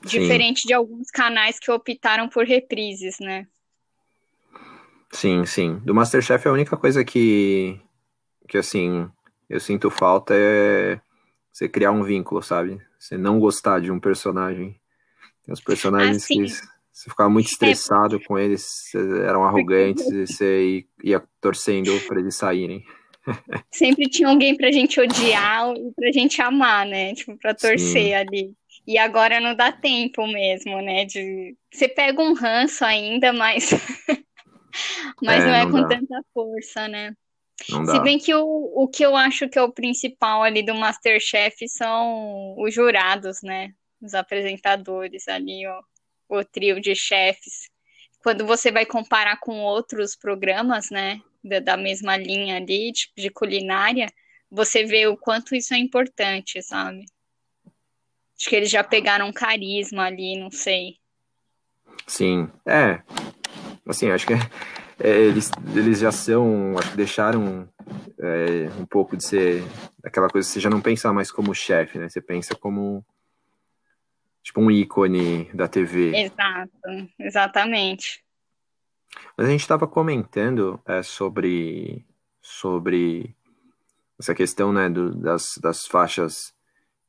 Diferente 0.04 0.62
sim. 0.62 0.68
de 0.68 0.74
alguns 0.74 1.10
canais 1.10 1.58
que 1.58 1.70
optaram 1.70 2.28
por 2.28 2.44
reprises, 2.44 3.18
né? 3.20 3.46
Sim, 5.10 5.44
sim. 5.44 5.76
Do 5.84 5.94
Masterchef 5.94 6.48
a 6.48 6.52
única 6.52 6.76
coisa 6.76 7.04
que, 7.04 7.78
que 8.48 8.58
assim, 8.58 9.08
eu 9.48 9.60
sinto 9.60 9.90
falta 9.90 10.34
é 10.36 11.00
você 11.52 11.68
criar 11.68 11.92
um 11.92 12.02
vínculo, 12.02 12.42
sabe? 12.42 12.80
Você 12.98 13.16
não 13.16 13.38
gostar 13.38 13.80
de 13.80 13.92
um 13.92 14.00
personagem. 14.00 14.74
Tem 15.44 15.52
os 15.52 15.60
personagens 15.60 16.24
ah, 16.24 16.26
que 16.26 16.46
você 16.92 17.10
ficava 17.10 17.30
muito 17.30 17.46
é. 17.46 17.50
estressado 17.50 18.16
é. 18.16 18.24
com 18.24 18.38
eles, 18.38 18.92
eram 19.26 19.44
arrogantes, 19.46 20.04
e 20.10 20.26
você 20.26 20.84
ia 21.02 21.22
torcendo 21.40 21.92
para 22.08 22.18
eles 22.18 22.34
saírem. 22.34 22.84
Sempre 23.72 24.08
tinha 24.08 24.28
alguém 24.28 24.56
pra 24.56 24.72
gente 24.72 25.00
odiar 25.00 25.74
e 25.76 25.92
pra 25.94 26.10
gente 26.12 26.42
amar, 26.42 26.86
né? 26.86 27.14
Tipo, 27.14 27.36
pra 27.38 27.54
torcer 27.54 28.02
Sim. 28.02 28.14
ali. 28.14 28.54
E 28.86 28.98
agora 28.98 29.40
não 29.40 29.54
dá 29.54 29.72
tempo 29.72 30.26
mesmo, 30.26 30.80
né? 30.82 31.04
De... 31.04 31.56
Você 31.72 31.88
pega 31.88 32.20
um 32.20 32.34
ranço 32.34 32.84
ainda, 32.84 33.32
mas, 33.32 33.70
mas 35.22 35.42
é, 35.42 35.46
não 35.46 35.54
é 35.54 35.64
não 35.64 35.70
com 35.70 35.80
dá. 35.82 35.88
tanta 35.88 36.22
força, 36.34 36.86
né? 36.86 37.14
Não 37.68 37.86
Se 37.86 37.98
bem 38.00 38.18
que 38.18 38.34
o, 38.34 38.44
o 38.74 38.88
que 38.88 39.04
eu 39.04 39.16
acho 39.16 39.48
que 39.48 39.58
é 39.58 39.62
o 39.62 39.72
principal 39.72 40.42
ali 40.42 40.62
do 40.62 40.74
Masterchef 40.74 41.66
são 41.68 42.56
os 42.58 42.74
jurados, 42.74 43.40
né? 43.42 43.72
Os 44.02 44.12
apresentadores 44.12 45.28
ali, 45.28 45.66
ó, 45.66 45.80
o 46.28 46.44
trio 46.44 46.80
de 46.80 46.94
chefes. 46.94 47.70
Quando 48.22 48.44
você 48.44 48.70
vai 48.70 48.84
comparar 48.84 49.38
com 49.40 49.60
outros 49.60 50.14
programas, 50.14 50.90
né? 50.90 51.20
Da, 51.42 51.60
da 51.60 51.76
mesma 51.76 52.16
linha 52.16 52.56
ali, 52.56 52.92
de, 52.92 53.10
de 53.16 53.30
culinária, 53.30 54.08
você 54.50 54.84
vê 54.84 55.06
o 55.06 55.16
quanto 55.16 55.54
isso 55.54 55.72
é 55.72 55.78
importante, 55.78 56.62
sabe? 56.62 57.04
Acho 58.38 58.50
que 58.50 58.56
eles 58.56 58.70
já 58.70 58.82
pegaram 58.82 59.32
carisma 59.32 60.04
ali, 60.04 60.38
não 60.38 60.50
sei. 60.50 60.96
Sim, 62.06 62.50
é. 62.66 63.02
Assim, 63.86 64.10
acho 64.10 64.26
que 64.26 64.34
é, 64.98 65.08
eles, 65.08 65.50
eles 65.74 66.00
já 66.00 66.12
são, 66.12 66.76
acho 66.78 66.90
que 66.90 66.96
deixaram 66.96 67.68
é, 68.20 68.68
um 68.78 68.86
pouco 68.86 69.16
de 69.16 69.24
ser 69.24 69.62
aquela 70.04 70.28
coisa, 70.28 70.48
você 70.48 70.60
já 70.60 70.70
não 70.70 70.80
pensa 70.80 71.12
mais 71.12 71.30
como 71.30 71.54
chefe, 71.54 71.98
né? 71.98 72.08
Você 72.08 72.20
pensa 72.20 72.54
como 72.54 73.04
tipo 74.42 74.60
um 74.60 74.70
ícone 74.70 75.50
da 75.54 75.66
TV. 75.66 76.14
Exato, 76.14 76.70
exatamente. 77.18 78.22
Mas 79.36 79.46
a 79.46 79.50
gente 79.50 79.60
estava 79.60 79.86
comentando 79.86 80.80
é, 80.86 81.02
sobre, 81.02 82.04
sobre 82.42 83.34
essa 84.18 84.34
questão 84.34 84.72
né, 84.72 84.88
do, 84.88 85.14
das, 85.14 85.58
das 85.60 85.86
faixas 85.86 86.54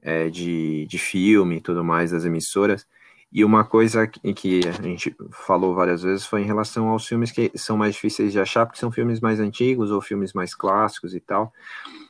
é, 0.05 0.29
de, 0.29 0.85
de 0.85 0.99
filme 0.99 1.57
e 1.57 1.61
tudo 1.61 1.83
mais 1.83 2.11
das 2.11 2.25
emissoras. 2.25 2.87
E 3.31 3.43
uma 3.43 3.65
coisa 3.65 4.09
em 4.23 4.33
que 4.35 4.61
a 4.67 4.81
gente 4.83 5.13
falou 5.31 5.73
várias 5.73 6.03
vezes 6.03 6.27
foi 6.27 6.41
em 6.41 6.45
relação 6.45 6.87
aos 6.87 7.07
filmes 7.07 7.31
que 7.31 7.51
são 7.55 7.75
mais 7.75 7.95
difíceis 7.95 8.31
de 8.31 8.39
achar, 8.39 8.67
porque 8.67 8.79
são 8.79 8.91
filmes 8.91 9.19
mais 9.19 9.39
antigos 9.39 9.89
ou 9.89 9.99
filmes 9.99 10.31
mais 10.31 10.53
clássicos 10.53 11.15
e 11.15 11.19
tal. 11.19 11.51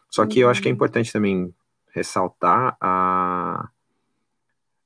Só 0.10 0.26
que 0.26 0.42
eu 0.42 0.50
acho 0.50 0.62
que 0.62 0.68
é 0.68 0.72
uhum. 0.72 0.76
importante 0.76 1.12
também 1.12 1.56
ressaltar 1.94 2.76
a, 2.82 3.70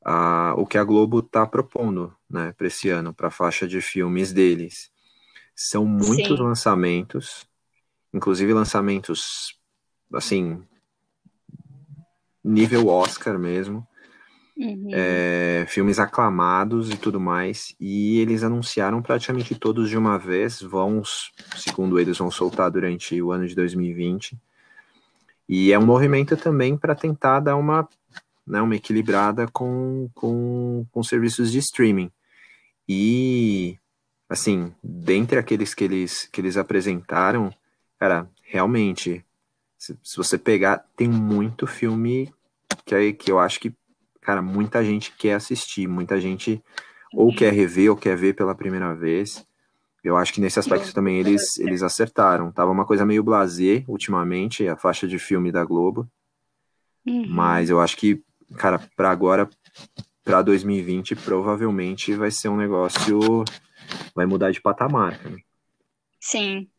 a, 0.06 0.54
o 0.56 0.68
que 0.68 0.78
a 0.78 0.84
Globo 0.84 1.20
está 1.20 1.48
propondo 1.48 2.16
né, 2.30 2.54
para 2.56 2.68
esse 2.68 2.90
ano, 2.90 3.12
para 3.12 3.30
a 3.30 3.32
faixa 3.32 3.68
de 3.68 3.82
filmes 3.82 4.32
deles. 4.32 4.92
São 5.56 5.84
muitos 5.84 6.38
Sim. 6.38 6.44
lançamentos, 6.44 7.48
inclusive 8.14 8.54
lançamentos, 8.54 9.60
assim, 10.14 10.64
nível 12.50 12.88
Oscar 12.88 13.38
mesmo. 13.38 13.86
Uhum. 14.58 14.90
É, 14.92 15.66
filmes 15.70 16.00
aclamados 16.00 16.90
e 16.90 16.98
tudo 16.98 17.20
mais. 17.20 17.76
E 17.80 18.20
eles 18.20 18.44
anunciaram 18.44 19.02
praticamente 19.02 19.56
todos 19.56 19.90
de 19.90 19.98
uma 19.98 20.18
vez. 20.18 20.62
Vão, 20.62 21.02
segundo 21.56 22.00
eles, 22.00 22.18
vão 22.18 22.30
soltar 22.30 22.70
durante 22.70 23.22
o 23.22 23.32
ano 23.32 23.48
de 23.48 23.56
2020. 23.56 24.38
E 25.48 25.72
é 25.72 25.80
um 25.80 25.86
movimento 25.86 26.36
também 26.36 26.78
para 26.78 26.94
tentar 26.94 27.40
dar 27.40 27.56
uma, 27.56 27.88
né, 28.46 28.62
uma 28.62 28.76
equilibrada 28.76 29.48
com, 29.48 30.10
com, 30.14 30.86
com 30.92 31.04
serviços 31.04 31.52
de 31.52 31.60
streaming. 31.60 32.12
E 32.88 33.80
assim, 34.30 34.74
dentre 34.84 35.40
aqueles 35.40 35.74
que 35.74 35.84
eles, 35.84 36.30
que 36.32 36.40
eles 36.40 36.56
apresentaram, 36.56 37.52
cara, 37.98 38.30
realmente, 38.44 39.26
se, 39.78 39.98
se 40.04 40.18
você 40.18 40.38
pegar, 40.38 40.86
tem 40.96 41.08
muito 41.08 41.66
filme 41.66 42.32
que, 42.86 43.14
que 43.14 43.32
eu 43.32 43.40
acho 43.40 43.60
que, 43.60 43.74
cara, 44.22 44.42
muita 44.42 44.84
gente 44.84 45.12
quer 45.12 45.34
assistir, 45.34 45.88
muita 45.88 46.20
gente 46.20 46.62
ou 47.14 47.34
quer 47.34 47.52
rever 47.54 47.90
ou 47.90 47.98
quer 47.98 48.16
ver 48.16 48.36
pela 48.36 48.56
primeira 48.56 48.94
vez. 48.94 49.46
Eu 50.04 50.16
acho 50.16 50.32
que 50.34 50.40
nesse 50.40 50.60
aspecto 50.60 50.94
também 50.94 51.20
eles, 51.20 51.58
eles 51.58 51.84
acertaram. 51.84 52.52
Tava 52.52 52.72
uma 52.72 52.86
coisa 52.86 53.06
meio 53.06 53.24
blazer 53.24 53.84
ultimamente, 53.88 54.68
a 54.68 54.78
faixa 54.78 55.08
de 55.08 55.20
filme 55.20 55.52
da 55.52 55.66
Globo. 55.66 56.08
Uhum. 57.06 57.26
Mas 57.28 57.70
eu 57.70 57.82
acho 57.82 57.98
que, 57.98 58.24
cara, 58.58 58.80
para 58.96 59.10
agora, 59.10 59.50
para 60.24 60.42
2020, 60.42 61.16
provavelmente 61.16 62.14
vai 62.14 62.32
ser 62.32 62.50
um 62.50 62.58
negócio 62.58 63.44
vai 64.16 64.26
mudar 64.26 64.52
de 64.52 64.62
patamar. 64.62 65.20
Sim. 66.20 66.70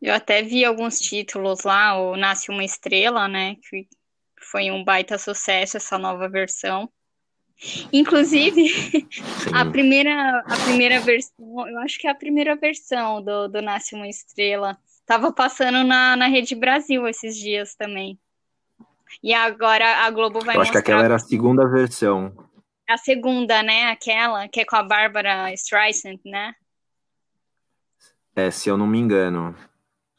Eu 0.00 0.14
até 0.14 0.42
vi 0.42 0.64
alguns 0.64 0.98
títulos 0.98 1.62
lá, 1.64 1.98
o 1.98 2.16
Nasce 2.16 2.50
uma 2.50 2.64
Estrela, 2.64 3.28
né? 3.28 3.56
Que 3.56 3.88
foi 4.44 4.70
um 4.70 4.84
baita 4.84 5.18
sucesso 5.18 5.76
essa 5.76 5.98
nova 5.98 6.28
versão. 6.28 6.88
Inclusive, 7.92 8.66
a 9.54 9.64
primeira, 9.64 10.40
a 10.40 10.56
primeira 10.64 11.00
versão, 11.00 11.68
eu 11.68 11.78
acho 11.80 11.98
que 11.98 12.06
é 12.06 12.10
a 12.10 12.14
primeira 12.14 12.56
versão 12.56 13.22
do, 13.22 13.48
do 13.48 13.62
Nasce 13.62 13.94
uma 13.94 14.08
Estrela. 14.08 14.76
Tava 15.06 15.32
passando 15.32 15.84
na, 15.84 16.16
na 16.16 16.26
Rede 16.26 16.54
Brasil 16.54 17.06
esses 17.06 17.36
dias 17.36 17.74
também. 17.74 18.18
E 19.22 19.32
agora 19.32 20.04
a 20.04 20.10
Globo 20.10 20.40
vai 20.40 20.56
Eu 20.56 20.60
acho 20.60 20.70
mostrar... 20.70 20.82
que 20.82 20.90
aquela 20.90 21.04
era 21.04 21.14
a 21.16 21.18
segunda 21.18 21.68
versão. 21.68 22.32
A 22.88 22.98
segunda, 22.98 23.62
né? 23.62 23.84
Aquela 23.84 24.48
que 24.48 24.60
é 24.60 24.64
com 24.64 24.76
a 24.76 24.82
Bárbara 24.82 25.52
Streisand, 25.54 26.20
né? 26.24 26.54
É, 28.36 28.50
se 28.50 28.68
eu 28.68 28.76
não 28.76 28.86
me 28.86 28.98
engano. 28.98 29.54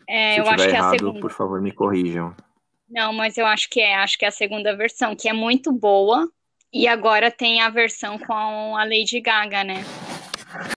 É, 0.08 0.36
se 0.36 0.40
eu, 0.40 0.48
acho 0.48 0.64
que 0.64 0.76
errado, 0.76 0.94
é 0.94 0.96
a 0.96 1.00
segunda. 1.00 1.20
por 1.20 1.32
favor, 1.32 1.62
me 1.62 1.72
corrijam. 1.72 2.36
Não, 2.90 3.12
mas 3.14 3.38
eu 3.38 3.46
acho 3.46 3.70
que 3.70 3.80
é, 3.80 3.96
acho 3.96 4.18
que 4.18 4.26
é 4.26 4.28
a 4.28 4.32
segunda 4.32 4.76
versão, 4.76 5.16
que 5.16 5.28
é 5.28 5.34
muito 5.34 5.72
boa. 5.72 6.30
E 6.72 6.88
agora 6.88 7.32
tem 7.32 7.62
a 7.62 7.70
versão 7.70 8.20
com 8.20 8.76
a 8.76 8.84
Lady 8.84 9.22
Gaga, 9.22 9.64
né? 9.64 9.84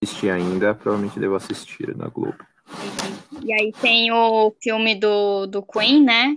Assisti 0.02 0.30
ainda, 0.30 0.74
provavelmente 0.74 1.18
devo 1.18 1.34
assistir 1.34 1.96
na 1.96 2.08
Globo. 2.08 2.38
Uhum. 2.68 3.40
E 3.44 3.52
aí 3.52 3.72
tem 3.80 4.12
o 4.12 4.54
filme 4.62 4.94
do, 4.94 5.46
do 5.46 5.62
Queen, 5.62 6.04
né? 6.04 6.34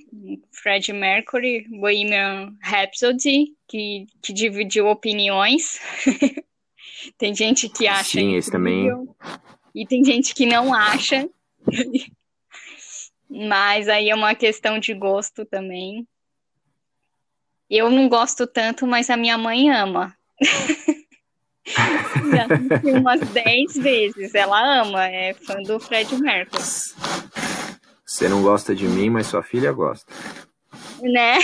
Freddie 0.52 0.94
Mercury, 0.94 1.68
Bohemian 1.70 2.56
Rhapsody, 2.62 3.54
que, 3.68 4.08
que 4.22 4.34
dividiu 4.34 4.88
opiniões. 4.88 5.80
tem 7.18 7.36
gente 7.36 7.68
que 7.70 7.88
acha. 7.88 8.20
Sim, 8.20 8.36
esse 8.36 8.52
também. 8.52 8.90
E 9.74 9.86
tem 9.86 10.04
gente 10.04 10.34
que 10.34 10.46
não 10.46 10.74
acha. 10.74 11.28
Mas 13.34 13.88
aí 13.88 14.10
é 14.10 14.16
uma 14.16 14.36
questão 14.36 14.78
de 14.78 14.94
gosto 14.94 15.46
também. 15.46 16.06
Eu 17.70 17.90
não 17.90 18.10
gosto 18.10 18.46
tanto, 18.46 18.86
mas 18.86 19.10
a 19.10 19.16
minha 19.16 19.38
mãe 19.38 19.72
ama. 19.72 20.14
Já 21.66 22.48
umas 22.92 23.22
10 23.30 23.76
vezes. 23.76 24.36
Ela 24.36 24.82
ama, 24.82 25.08
é 25.08 25.34
fã 25.34 25.62
do 25.62 25.80
Fred 25.80 26.14
Mercury. 26.22 26.62
Você 28.06 28.28
não 28.28 28.44
gosta 28.44 28.76
de 28.76 28.86
mim, 28.86 29.10
mas 29.10 29.28
sua 29.28 29.42
filha 29.42 29.72
gosta. 29.72 30.12
Né? 31.02 31.38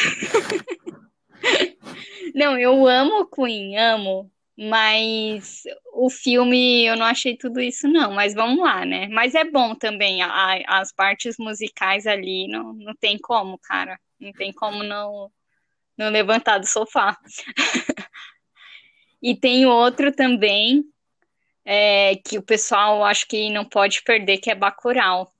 não, 2.36 2.58
eu 2.60 2.86
amo 2.86 3.26
Queen, 3.28 3.78
amo. 3.78 4.30
Mas 4.58 5.62
o 5.94 6.10
filme 6.10 6.84
eu 6.84 6.96
não 6.96 7.06
achei 7.06 7.38
tudo 7.38 7.62
isso, 7.62 7.88
não. 7.88 8.12
Mas 8.12 8.34
vamos 8.34 8.60
lá, 8.60 8.84
né? 8.84 9.08
Mas 9.10 9.36
é 9.36 9.44
bom 9.44 9.76
também. 9.76 10.24
A, 10.24 10.60
as 10.68 10.92
partes 10.92 11.36
musicais 11.38 12.08
ali 12.08 12.48
não, 12.48 12.74
não 12.74 12.96
tem 12.96 13.20
como, 13.20 13.60
cara. 13.60 14.00
Não 14.20 14.32
tem 14.34 14.52
como 14.52 14.84
não, 14.84 15.32
não 15.96 16.10
levantar 16.10 16.58
do 16.58 16.66
sofá. 16.66 17.16
e 19.22 19.36
tem 19.36 19.68
outro 19.68 20.12
também 20.12 20.84
é, 21.64 22.16
que 22.16 22.40
o 22.40 22.42
pessoal 22.42 23.04
acho 23.04 23.28
que 23.28 23.52
não 23.52 23.64
pode 23.64 24.02
perder, 24.02 24.40
que 24.40 24.50
é 24.50 24.56
Bacurau. 24.56 25.32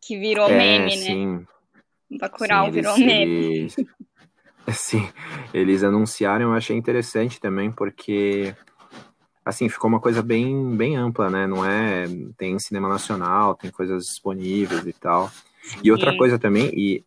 Que 0.00 0.16
virou 0.18 0.48
é, 0.48 0.56
meme, 0.56 0.96
né? 0.96 1.02
sim. 1.02 1.26
né? 1.26 1.46
Bacurau 2.18 2.66
sim, 2.66 2.72
virou 2.72 2.94
eles, 2.96 3.06
meme. 3.06 3.46
Eles, 3.58 3.76
sim, 4.68 5.08
eles 5.52 5.82
anunciaram, 5.82 6.46
eu 6.46 6.54
achei 6.54 6.76
interessante 6.76 7.40
também, 7.40 7.70
porque 7.70 8.54
assim, 9.44 9.68
ficou 9.68 9.88
uma 9.88 10.00
coisa 10.00 10.22
bem, 10.22 10.76
bem 10.76 10.96
ampla, 10.96 11.28
né? 11.28 11.46
Não 11.46 11.64
é. 11.64 12.06
Tem 12.36 12.58
cinema 12.58 12.88
nacional, 12.88 13.54
tem 13.54 13.70
coisas 13.70 14.04
disponíveis 14.04 14.86
e 14.86 14.92
tal. 14.92 15.30
E 15.82 15.90
outra 15.90 16.16
coisa 16.16 16.38
também, 16.38 16.70
e 16.74 17.04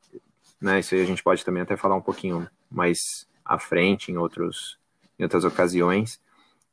né, 0.61 0.79
isso 0.79 0.95
aí 0.95 1.01
a 1.01 1.05
gente 1.05 1.23
pode 1.23 1.43
também 1.43 1.63
até 1.63 1.75
falar 1.75 1.95
um 1.95 2.01
pouquinho 2.01 2.47
mais 2.71 3.27
à 3.43 3.59
frente 3.59 4.11
em, 4.11 4.17
outros, 4.17 4.77
em 5.19 5.23
outras 5.23 5.43
ocasiões. 5.43 6.19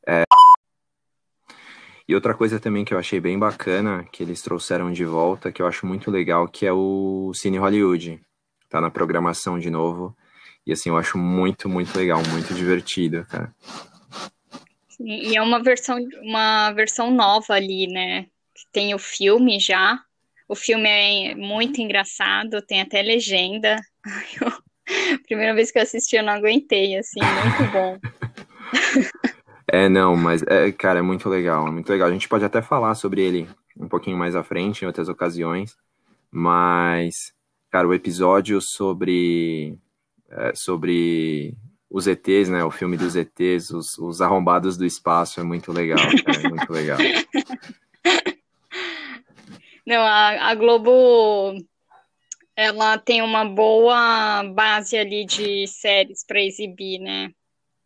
É... 0.07 0.23
E 2.07 2.15
outra 2.15 2.35
coisa 2.35 2.59
também 2.59 2.85
que 2.85 2.93
eu 2.93 2.99
achei 2.99 3.21
bem 3.21 3.39
bacana, 3.39 4.05
que 4.11 4.23
eles 4.23 4.43
trouxeram 4.43 4.93
de 4.93 5.05
volta, 5.05 5.53
que 5.53 5.63
eu 5.63 5.67
acho 5.67 5.87
muito 5.87 6.11
legal, 6.11 6.49
que 6.49 6.67
é 6.67 6.73
o 6.73 7.33
Cine 7.35 7.59
Hollywood. 7.59 8.21
Tá 8.69 8.81
na 8.81 8.91
programação 8.91 9.59
de 9.59 9.71
novo. 9.71 10.17
E 10.67 10.73
assim, 10.73 10.89
eu 10.91 10.97
acho 10.97 11.19
muito, 11.19 11.69
muito 11.69 11.97
legal, 11.97 12.23
muito 12.29 12.55
divertido, 12.55 13.27
cara. 13.27 13.55
Sim, 14.89 15.09
e 15.09 15.37
é 15.37 15.43
uma 15.43 15.63
versão, 15.63 15.99
uma 16.23 16.73
versão 16.73 17.11
nova 17.11 17.55
ali, 17.55 17.87
né? 17.87 18.27
Tem 18.73 18.95
o 18.95 18.99
filme 18.99 19.59
já, 19.59 19.99
o 20.51 20.55
filme 20.55 20.89
é 20.89 21.35
muito 21.35 21.81
engraçado, 21.81 22.61
tem 22.61 22.81
até 22.81 23.01
legenda. 23.01 23.77
Eu, 24.41 24.53
primeira 25.27 25.55
vez 25.55 25.71
que 25.71 25.79
eu 25.79 25.83
assisti, 25.83 26.17
eu 26.17 26.25
não 26.25 26.33
aguentei, 26.33 26.97
assim, 26.99 27.21
muito 27.21 27.71
bom. 27.73 27.99
É, 29.69 29.89
não, 29.89 30.17
mas, 30.17 30.43
é, 30.43 30.73
cara, 30.73 30.99
é 30.99 31.03
muito 31.03 31.29
legal, 31.29 31.69
é 31.69 31.71
muito 31.71 31.89
legal. 31.89 32.09
A 32.09 32.13
gente 32.13 32.29
pode 32.29 32.45
até 32.45 32.61
falar 32.61 32.97
sobre 32.97 33.23
ele 33.23 33.49
um 33.79 33.89
pouquinho 33.89 34.19
mais 34.19 34.35
à 34.35 34.43
frente, 34.43 34.83
em 34.83 34.87
outras 34.87 35.09
ocasiões, 35.09 35.77
mas, 36.31 37.33
cara, 37.71 37.87
o 37.87 37.95
episódio 37.95 38.61
sobre, 38.61 39.79
é, 40.31 40.53
sobre 40.55 41.57
os 41.91 42.07
ETs, 42.07 42.49
né, 42.49 42.63
o 42.65 42.71
filme 42.71 42.97
dos 42.97 43.17
ETs, 43.17 43.71
os, 43.71 43.99
os 43.99 44.21
arrombados 44.21 44.77
do 44.77 44.87
espaço, 44.87 45.41
é 45.41 45.43
muito 45.43 45.73
legal, 45.73 45.99
cara, 46.25 46.43
é 46.43 46.49
muito 46.49 46.73
legal. 46.73 46.99
Não, 49.87 50.03
a, 50.03 50.51
a 50.51 50.55
Globo 50.55 51.57
ela 52.55 52.99
tem 52.99 53.23
uma 53.23 53.45
boa 53.45 54.45
base 54.55 54.97
ali 54.97 55.25
de 55.25 55.67
séries 55.67 56.25
para 56.25 56.41
exibir, 56.41 57.01
né? 57.01 57.33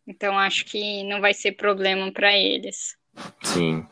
Então 0.05 0.37
acho 0.37 0.65
que 0.65 1.03
não 1.03 1.19
vai 1.21 1.33
ser 1.33 1.53
problema 1.53 2.11
para 2.11 2.37
eles. 2.37 2.95
Sim. 3.41 3.87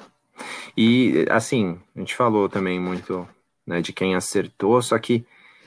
E 0.77 1.25
assim, 1.29 1.79
a 1.95 1.99
gente 1.99 2.13
falou 2.13 2.49
também 2.49 2.79
muito 2.79 3.27
né, 3.65 3.81
de 3.81 3.93
quem 3.93 4.13
acertou, 4.13 4.81
só 4.81 4.99
que 4.99 5.25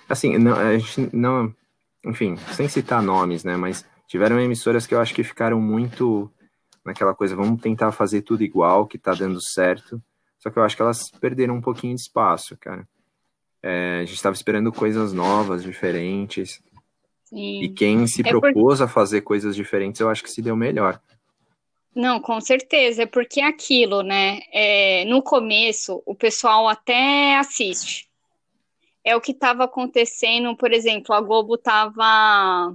assim, 0.08 0.38
não, 0.38 0.54
a 0.54 0.78
gente 0.78 1.16
não, 1.16 1.54
enfim, 2.06 2.36
sem 2.54 2.68
citar 2.68 3.02
nomes, 3.02 3.44
né, 3.44 3.56
mas 3.56 3.84
tiveram 4.06 4.40
emissoras 4.40 4.86
que 4.86 4.94
eu 4.94 5.00
acho 5.00 5.14
que 5.14 5.24
ficaram 5.24 5.60
muito 5.60 6.30
naquela 6.84 7.14
coisa, 7.14 7.34
vamos 7.34 7.60
tentar 7.60 7.90
fazer 7.90 8.22
tudo 8.22 8.44
igual, 8.44 8.86
que 8.86 8.96
tá 8.96 9.12
dando 9.12 9.42
certo. 9.42 10.00
Só 10.38 10.50
que 10.50 10.58
eu 10.58 10.62
acho 10.62 10.76
que 10.76 10.82
elas 10.82 11.10
perderam 11.20 11.56
um 11.56 11.60
pouquinho 11.60 11.96
de 11.96 12.00
espaço, 12.02 12.56
cara. 12.56 12.86
É, 13.60 13.96
a 13.96 14.04
gente 14.04 14.14
estava 14.14 14.36
esperando 14.36 14.72
coisas 14.72 15.12
novas, 15.12 15.64
diferentes. 15.64 16.62
Sim. 17.24 17.62
E 17.62 17.68
quem 17.70 18.06
se 18.06 18.20
é 18.24 18.30
propôs 18.30 18.80
a 18.80 18.86
fazer 18.86 19.22
coisas 19.22 19.56
diferentes, 19.56 20.00
eu 20.00 20.08
acho 20.08 20.22
que 20.22 20.30
se 20.30 20.40
deu 20.40 20.54
melhor. 20.54 21.00
Não, 21.92 22.20
com 22.20 22.40
certeza, 22.40 23.02
é 23.02 23.06
porque 23.06 23.40
é 23.40 23.46
aquilo, 23.46 24.02
né? 24.02 24.40
É, 24.52 25.04
no 25.06 25.20
começo, 25.22 26.02
o 26.06 26.14
pessoal 26.14 26.68
até 26.68 27.36
assiste. 27.38 28.06
É 29.06 29.14
o 29.14 29.20
que 29.20 29.30
estava 29.30 29.64
acontecendo, 29.64 30.56
por 30.56 30.72
exemplo, 30.72 31.14
a 31.14 31.20
Globo 31.20 31.54
estava 31.54 32.74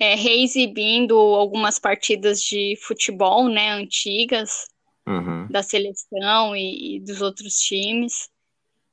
é, 0.00 0.16
reexibindo 0.16 1.16
algumas 1.16 1.78
partidas 1.78 2.42
de 2.42 2.76
futebol, 2.82 3.48
né, 3.48 3.70
antigas, 3.70 4.66
uhum. 5.06 5.46
da 5.48 5.62
seleção 5.62 6.56
e, 6.56 6.96
e, 6.96 7.00
dos 7.00 7.22
outros 7.22 7.60
times. 7.60 8.28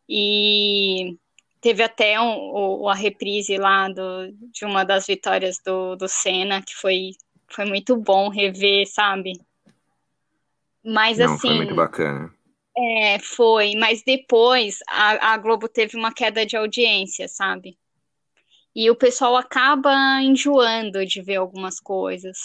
E 0.08 1.18
teve 1.60 1.82
até 1.82 2.22
um, 2.22 2.88
a 2.88 2.94
reprise 2.94 3.58
lá 3.58 3.90
do, 3.90 4.32
de 4.52 4.64
uma 4.64 4.84
das 4.84 5.08
vitórias 5.08 5.58
do, 5.66 5.96
do 5.96 6.08
Senna, 6.08 6.62
que 6.62 6.76
foi 6.76 7.14
foi 7.48 7.66
muito 7.66 7.96
bom 7.96 8.30
rever, 8.30 8.86
sabe? 8.88 9.34
Mas 10.84 11.18
Não, 11.18 11.34
assim. 11.34 11.48
Foi 11.48 11.58
muito 11.58 11.76
bacana. 11.76 12.35
É, 12.78 13.20
foi, 13.20 13.74
mas 13.76 14.04
depois 14.04 14.80
a, 14.90 15.34
a 15.34 15.38
Globo 15.38 15.68
teve 15.70 15.98
uma 15.98 16.14
queda 16.14 16.46
de 16.46 16.58
audiência, 16.58 17.28
sabe? 17.28 17.78
E 18.76 18.90
o 18.90 18.96
pessoal 18.96 19.38
acaba 19.38 20.22
enjoando 20.22 21.06
de 21.06 21.22
ver 21.22 21.38
algumas 21.38 21.80
coisas. 21.80 22.38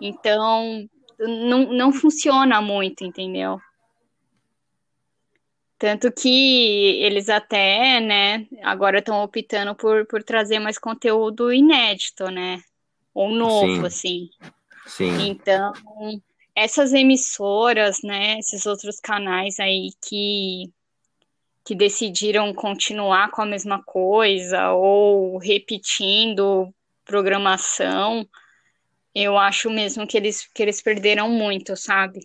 Então, 0.00 0.88
não, 1.18 1.72
não 1.72 1.92
funciona 1.92 2.60
muito, 2.60 3.04
entendeu? 3.04 3.60
Tanto 5.78 6.10
que 6.10 7.00
eles 7.00 7.28
até, 7.28 8.00
né, 8.00 8.48
agora 8.62 8.98
estão 8.98 9.22
optando 9.22 9.76
por, 9.76 10.04
por 10.06 10.24
trazer 10.24 10.58
mais 10.58 10.76
conteúdo 10.76 11.52
inédito, 11.52 12.28
né? 12.30 12.60
ou 13.18 13.32
novo, 13.32 13.66
Sim. 13.66 13.86
assim. 13.86 14.30
Sim. 14.86 15.30
Então, 15.30 15.72
essas 16.58 16.92
emissoras, 16.92 17.98
né, 18.02 18.38
esses 18.38 18.66
outros 18.66 18.98
canais 19.00 19.58
aí 19.60 19.90
que 20.02 20.70
que 21.64 21.74
decidiram 21.74 22.54
continuar 22.54 23.30
com 23.30 23.42
a 23.42 23.46
mesma 23.46 23.82
coisa 23.82 24.70
ou 24.70 25.36
repetindo 25.36 26.74
programação, 27.04 28.26
eu 29.14 29.36
acho 29.36 29.68
mesmo 29.68 30.06
que 30.06 30.16
eles, 30.16 30.48
que 30.54 30.62
eles 30.62 30.80
perderam 30.80 31.28
muito, 31.28 31.76
sabe? 31.76 32.20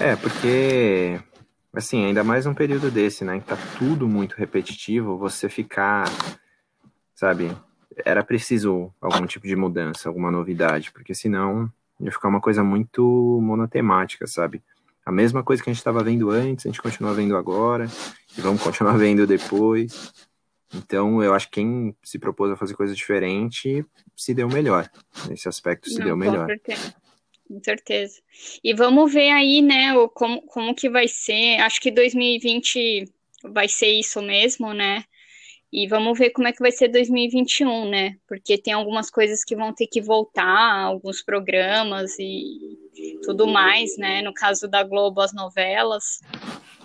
É, 0.00 0.16
porque, 0.16 1.20
assim, 1.72 2.06
ainda 2.06 2.24
mais 2.24 2.44
um 2.44 2.54
período 2.54 2.90
desse, 2.90 3.24
né, 3.24 3.38
que 3.38 3.46
tá 3.46 3.56
tudo 3.78 4.08
muito 4.08 4.34
repetitivo, 4.34 5.16
você 5.16 5.48
ficar, 5.48 6.06
sabe, 7.14 7.56
era 8.04 8.24
preciso 8.24 8.92
algum 9.00 9.26
tipo 9.26 9.46
de 9.46 9.56
mudança, 9.56 10.08
alguma 10.08 10.30
novidade, 10.30 10.90
porque 10.92 11.14
senão 11.14 11.70
ia 12.00 12.10
ficar 12.10 12.28
uma 12.28 12.40
coisa 12.40 12.64
muito 12.64 13.02
monotemática, 13.42 14.26
sabe? 14.26 14.62
A 15.04 15.12
mesma 15.12 15.42
coisa 15.42 15.62
que 15.62 15.70
a 15.70 15.72
gente 15.72 15.80
estava 15.80 16.02
vendo 16.02 16.30
antes, 16.30 16.66
a 16.66 16.68
gente 16.68 16.80
continua 16.80 17.14
vendo 17.14 17.36
agora, 17.36 17.86
e 18.36 18.40
vamos 18.40 18.62
continuar 18.62 18.96
vendo 18.96 19.26
depois. 19.26 20.12
Então, 20.74 21.22
eu 21.22 21.34
acho 21.34 21.48
que 21.48 21.60
quem 21.60 21.94
se 22.02 22.18
propôs 22.18 22.50
a 22.50 22.56
fazer 22.56 22.74
coisa 22.74 22.94
diferente 22.94 23.84
se 24.16 24.32
deu 24.32 24.48
melhor. 24.48 24.90
Nesse 25.28 25.48
aspecto, 25.48 25.88
se 25.88 25.98
Não, 25.98 26.06
deu 26.06 26.16
melhor. 26.16 26.46
Com 26.46 26.46
certeza. 26.46 26.94
Com 27.48 27.62
certeza. 27.62 28.20
E 28.64 28.72
vamos 28.72 29.12
ver 29.12 29.30
aí, 29.30 29.60
né, 29.60 29.92
como, 30.14 30.40
como 30.46 30.74
que 30.74 30.88
vai 30.88 31.06
ser. 31.06 31.60
Acho 31.60 31.80
que 31.80 31.90
2020 31.90 33.12
vai 33.44 33.68
ser 33.68 33.88
isso 33.88 34.22
mesmo, 34.22 34.72
né? 34.72 35.04
E 35.72 35.86
vamos 35.86 36.18
ver 36.18 36.30
como 36.30 36.46
é 36.46 36.52
que 36.52 36.60
vai 36.60 36.70
ser 36.70 36.88
2021, 36.88 37.88
né? 37.88 38.16
Porque 38.28 38.58
tem 38.58 38.74
algumas 38.74 39.10
coisas 39.10 39.42
que 39.42 39.56
vão 39.56 39.72
ter 39.74 39.86
que 39.86 40.02
voltar, 40.02 40.82
alguns 40.82 41.22
programas 41.22 42.18
e 42.18 42.78
tudo 43.24 43.46
mais, 43.46 43.96
né? 43.96 44.20
No 44.20 44.34
caso 44.34 44.68
da 44.68 44.82
Globo, 44.82 45.22
as 45.22 45.32
novelas. 45.32 46.20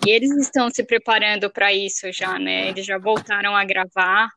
E 0.06 0.10
eles 0.10 0.30
estão 0.38 0.70
se 0.70 0.82
preparando 0.82 1.50
para 1.50 1.70
isso 1.70 2.10
já, 2.10 2.38
né? 2.38 2.68
Eles 2.68 2.86
já 2.86 2.96
voltaram 2.96 3.54
a 3.54 3.62
gravar. 3.62 4.30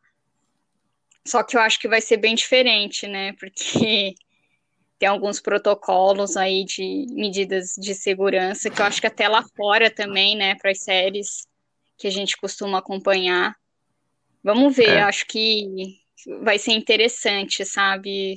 Só 1.25 1.43
que 1.43 1.55
eu 1.55 1.61
acho 1.61 1.79
que 1.79 1.87
vai 1.87 2.01
ser 2.01 2.17
bem 2.17 2.35
diferente, 2.35 3.07
né? 3.07 3.31
Porque 3.39 4.13
tem 4.99 5.07
alguns 5.07 5.39
protocolos 5.39 6.35
aí 6.35 6.65
de 6.65 7.05
medidas 7.11 7.73
de 7.77 7.95
segurança 7.95 8.69
que 8.69 8.81
eu 8.81 8.85
acho 8.85 8.99
que 8.99 9.07
até 9.07 9.29
lá 9.29 9.43
fora 9.55 9.89
também, 9.89 10.35
né, 10.35 10.53
para 10.55 10.69
as 10.69 10.83
séries 10.83 11.47
que 11.97 12.07
a 12.07 12.11
gente 12.11 12.37
costuma 12.37 12.77
acompanhar, 12.77 13.55
Vamos 14.43 14.75
ver, 14.75 14.89
é. 14.89 15.01
acho 15.01 15.25
que 15.27 15.99
vai 16.41 16.57
ser 16.57 16.71
interessante, 16.71 17.63
sabe? 17.65 18.35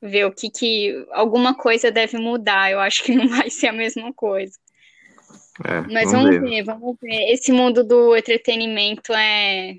Ver 0.00 0.26
o 0.26 0.32
que 0.32 0.50
que. 0.50 1.06
Alguma 1.10 1.54
coisa 1.54 1.90
deve 1.90 2.18
mudar, 2.18 2.70
eu 2.70 2.80
acho 2.80 3.02
que 3.02 3.14
não 3.14 3.28
vai 3.28 3.50
ser 3.50 3.68
a 3.68 3.72
mesma 3.72 4.12
coisa. 4.12 4.56
É, 5.64 5.80
Mas 5.92 6.12
vamos, 6.12 6.12
vamos 6.12 6.30
ver. 6.30 6.40
ver, 6.40 6.62
vamos 6.64 6.96
ver. 7.00 7.32
Esse 7.32 7.52
mundo 7.52 7.84
do 7.84 8.16
entretenimento 8.16 9.12
é. 9.12 9.76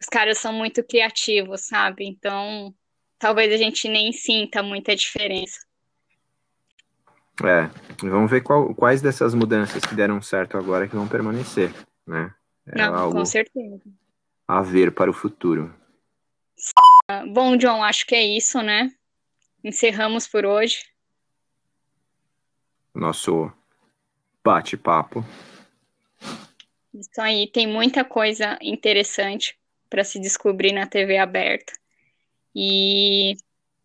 Os 0.00 0.06
caras 0.08 0.38
são 0.38 0.52
muito 0.52 0.84
criativos, 0.84 1.66
sabe? 1.66 2.04
Então, 2.06 2.74
talvez 3.18 3.52
a 3.52 3.56
gente 3.56 3.88
nem 3.88 4.12
sinta 4.12 4.62
muita 4.62 4.94
diferença. 4.94 5.58
É, 7.42 7.70
vamos 8.02 8.30
ver 8.30 8.42
qual, 8.42 8.74
quais 8.74 9.00
dessas 9.00 9.34
mudanças 9.34 9.82
que 9.84 9.94
deram 9.94 10.20
certo 10.20 10.58
agora 10.58 10.86
que 10.86 10.94
vão 10.94 11.08
permanecer, 11.08 11.72
né? 12.06 12.34
É 12.66 12.78
Não, 12.78 12.94
algo... 12.94 13.18
com 13.18 13.24
certeza 13.24 13.80
a 14.46 14.62
ver 14.62 14.92
para 14.92 15.10
o 15.10 15.14
futuro. 15.14 15.74
Bom, 17.32 17.56
John, 17.56 17.82
acho 17.82 18.06
que 18.06 18.14
é 18.14 18.22
isso, 18.22 18.62
né? 18.62 18.90
Encerramos 19.62 20.26
por 20.26 20.44
hoje. 20.44 20.84
Nosso 22.94 23.52
bate-papo. 24.44 25.24
Isso 26.94 27.20
aí, 27.20 27.50
tem 27.50 27.66
muita 27.66 28.04
coisa 28.04 28.58
interessante 28.62 29.58
para 29.90 30.02
se 30.02 30.18
descobrir 30.18 30.72
na 30.72 30.86
TV 30.86 31.18
aberta. 31.18 31.72
E 32.54 33.34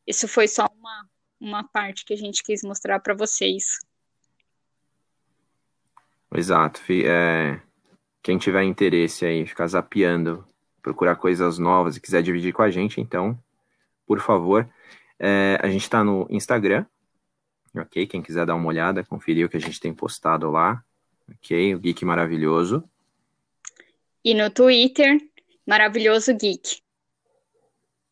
isso 0.08 0.28
foi 0.28 0.48
só 0.48 0.66
uma, 0.78 1.10
uma 1.40 1.64
parte 1.68 2.06
que 2.06 2.14
a 2.14 2.18
gente 2.18 2.42
quis 2.44 2.64
mostrar 2.64 3.00
para 3.00 3.14
vocês. 3.14 3.80
Exato. 6.34 6.82
É, 6.90 7.62
quem 8.24 8.38
tiver 8.38 8.64
interesse 8.64 9.26
aí, 9.26 9.46
ficar 9.46 9.68
zapeando 9.68 10.46
procurar 10.82 11.16
coisas 11.16 11.58
novas 11.58 11.96
e 11.96 12.02
quiser 12.02 12.24
dividir 12.24 12.54
com 12.54 12.62
a 12.62 12.72
gente, 12.72 13.00
então, 13.00 13.38
por 14.06 14.20
favor. 14.20 14.68
É, 15.20 15.60
a 15.62 15.68
gente 15.68 15.84
está 15.84 16.04
no 16.04 16.26
Instagram, 16.30 16.86
ok? 17.76 18.08
Quem 18.08 18.22
quiser 18.22 18.46
dar 18.46 18.56
uma 18.56 18.68
olhada, 18.68 19.04
conferir 19.04 19.46
o 19.46 19.50
que 19.50 19.58
a 19.58 19.62
gente 19.62 19.80
tem 19.80 19.94
postado 19.94 20.50
lá, 20.50 20.84
ok? 21.30 21.76
O 21.76 21.80
Geek 21.80 22.04
Maravilhoso. 22.04 22.84
E 24.24 24.34
no 24.34 24.50
Twitter, 24.50 25.18
Maravilhoso 25.66 26.36
Geek. 26.36 26.82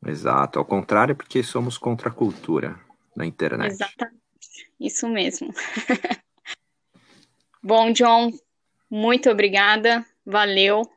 Exato, 0.06 0.60
ao 0.60 0.66
contrário, 0.66 1.16
porque 1.16 1.44
somos 1.44 1.78
contra 1.78 2.10
a 2.10 2.14
cultura 2.14 2.80
na 3.16 3.26
internet. 3.26 3.72
Exatamente, 3.72 4.72
isso 4.80 5.10
mesmo. 5.10 5.54
Bom, 7.62 7.92
John, 7.92 8.32
muito 8.90 9.30
obrigada, 9.30 10.06
valeu. 10.26 10.90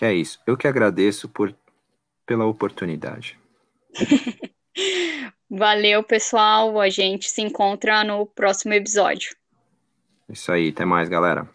É 0.00 0.12
isso. 0.12 0.40
Eu 0.46 0.56
que 0.56 0.66
agradeço 0.66 1.28
por, 1.28 1.54
pela 2.24 2.46
oportunidade. 2.46 3.38
Valeu, 5.50 6.02
pessoal. 6.02 6.80
A 6.80 6.88
gente 6.88 7.28
se 7.28 7.42
encontra 7.42 8.02
no 8.04 8.24
próximo 8.24 8.72
episódio. 8.72 9.34
Isso 10.28 10.50
aí. 10.52 10.70
Até 10.70 10.84
mais, 10.84 11.08
galera. 11.08 11.48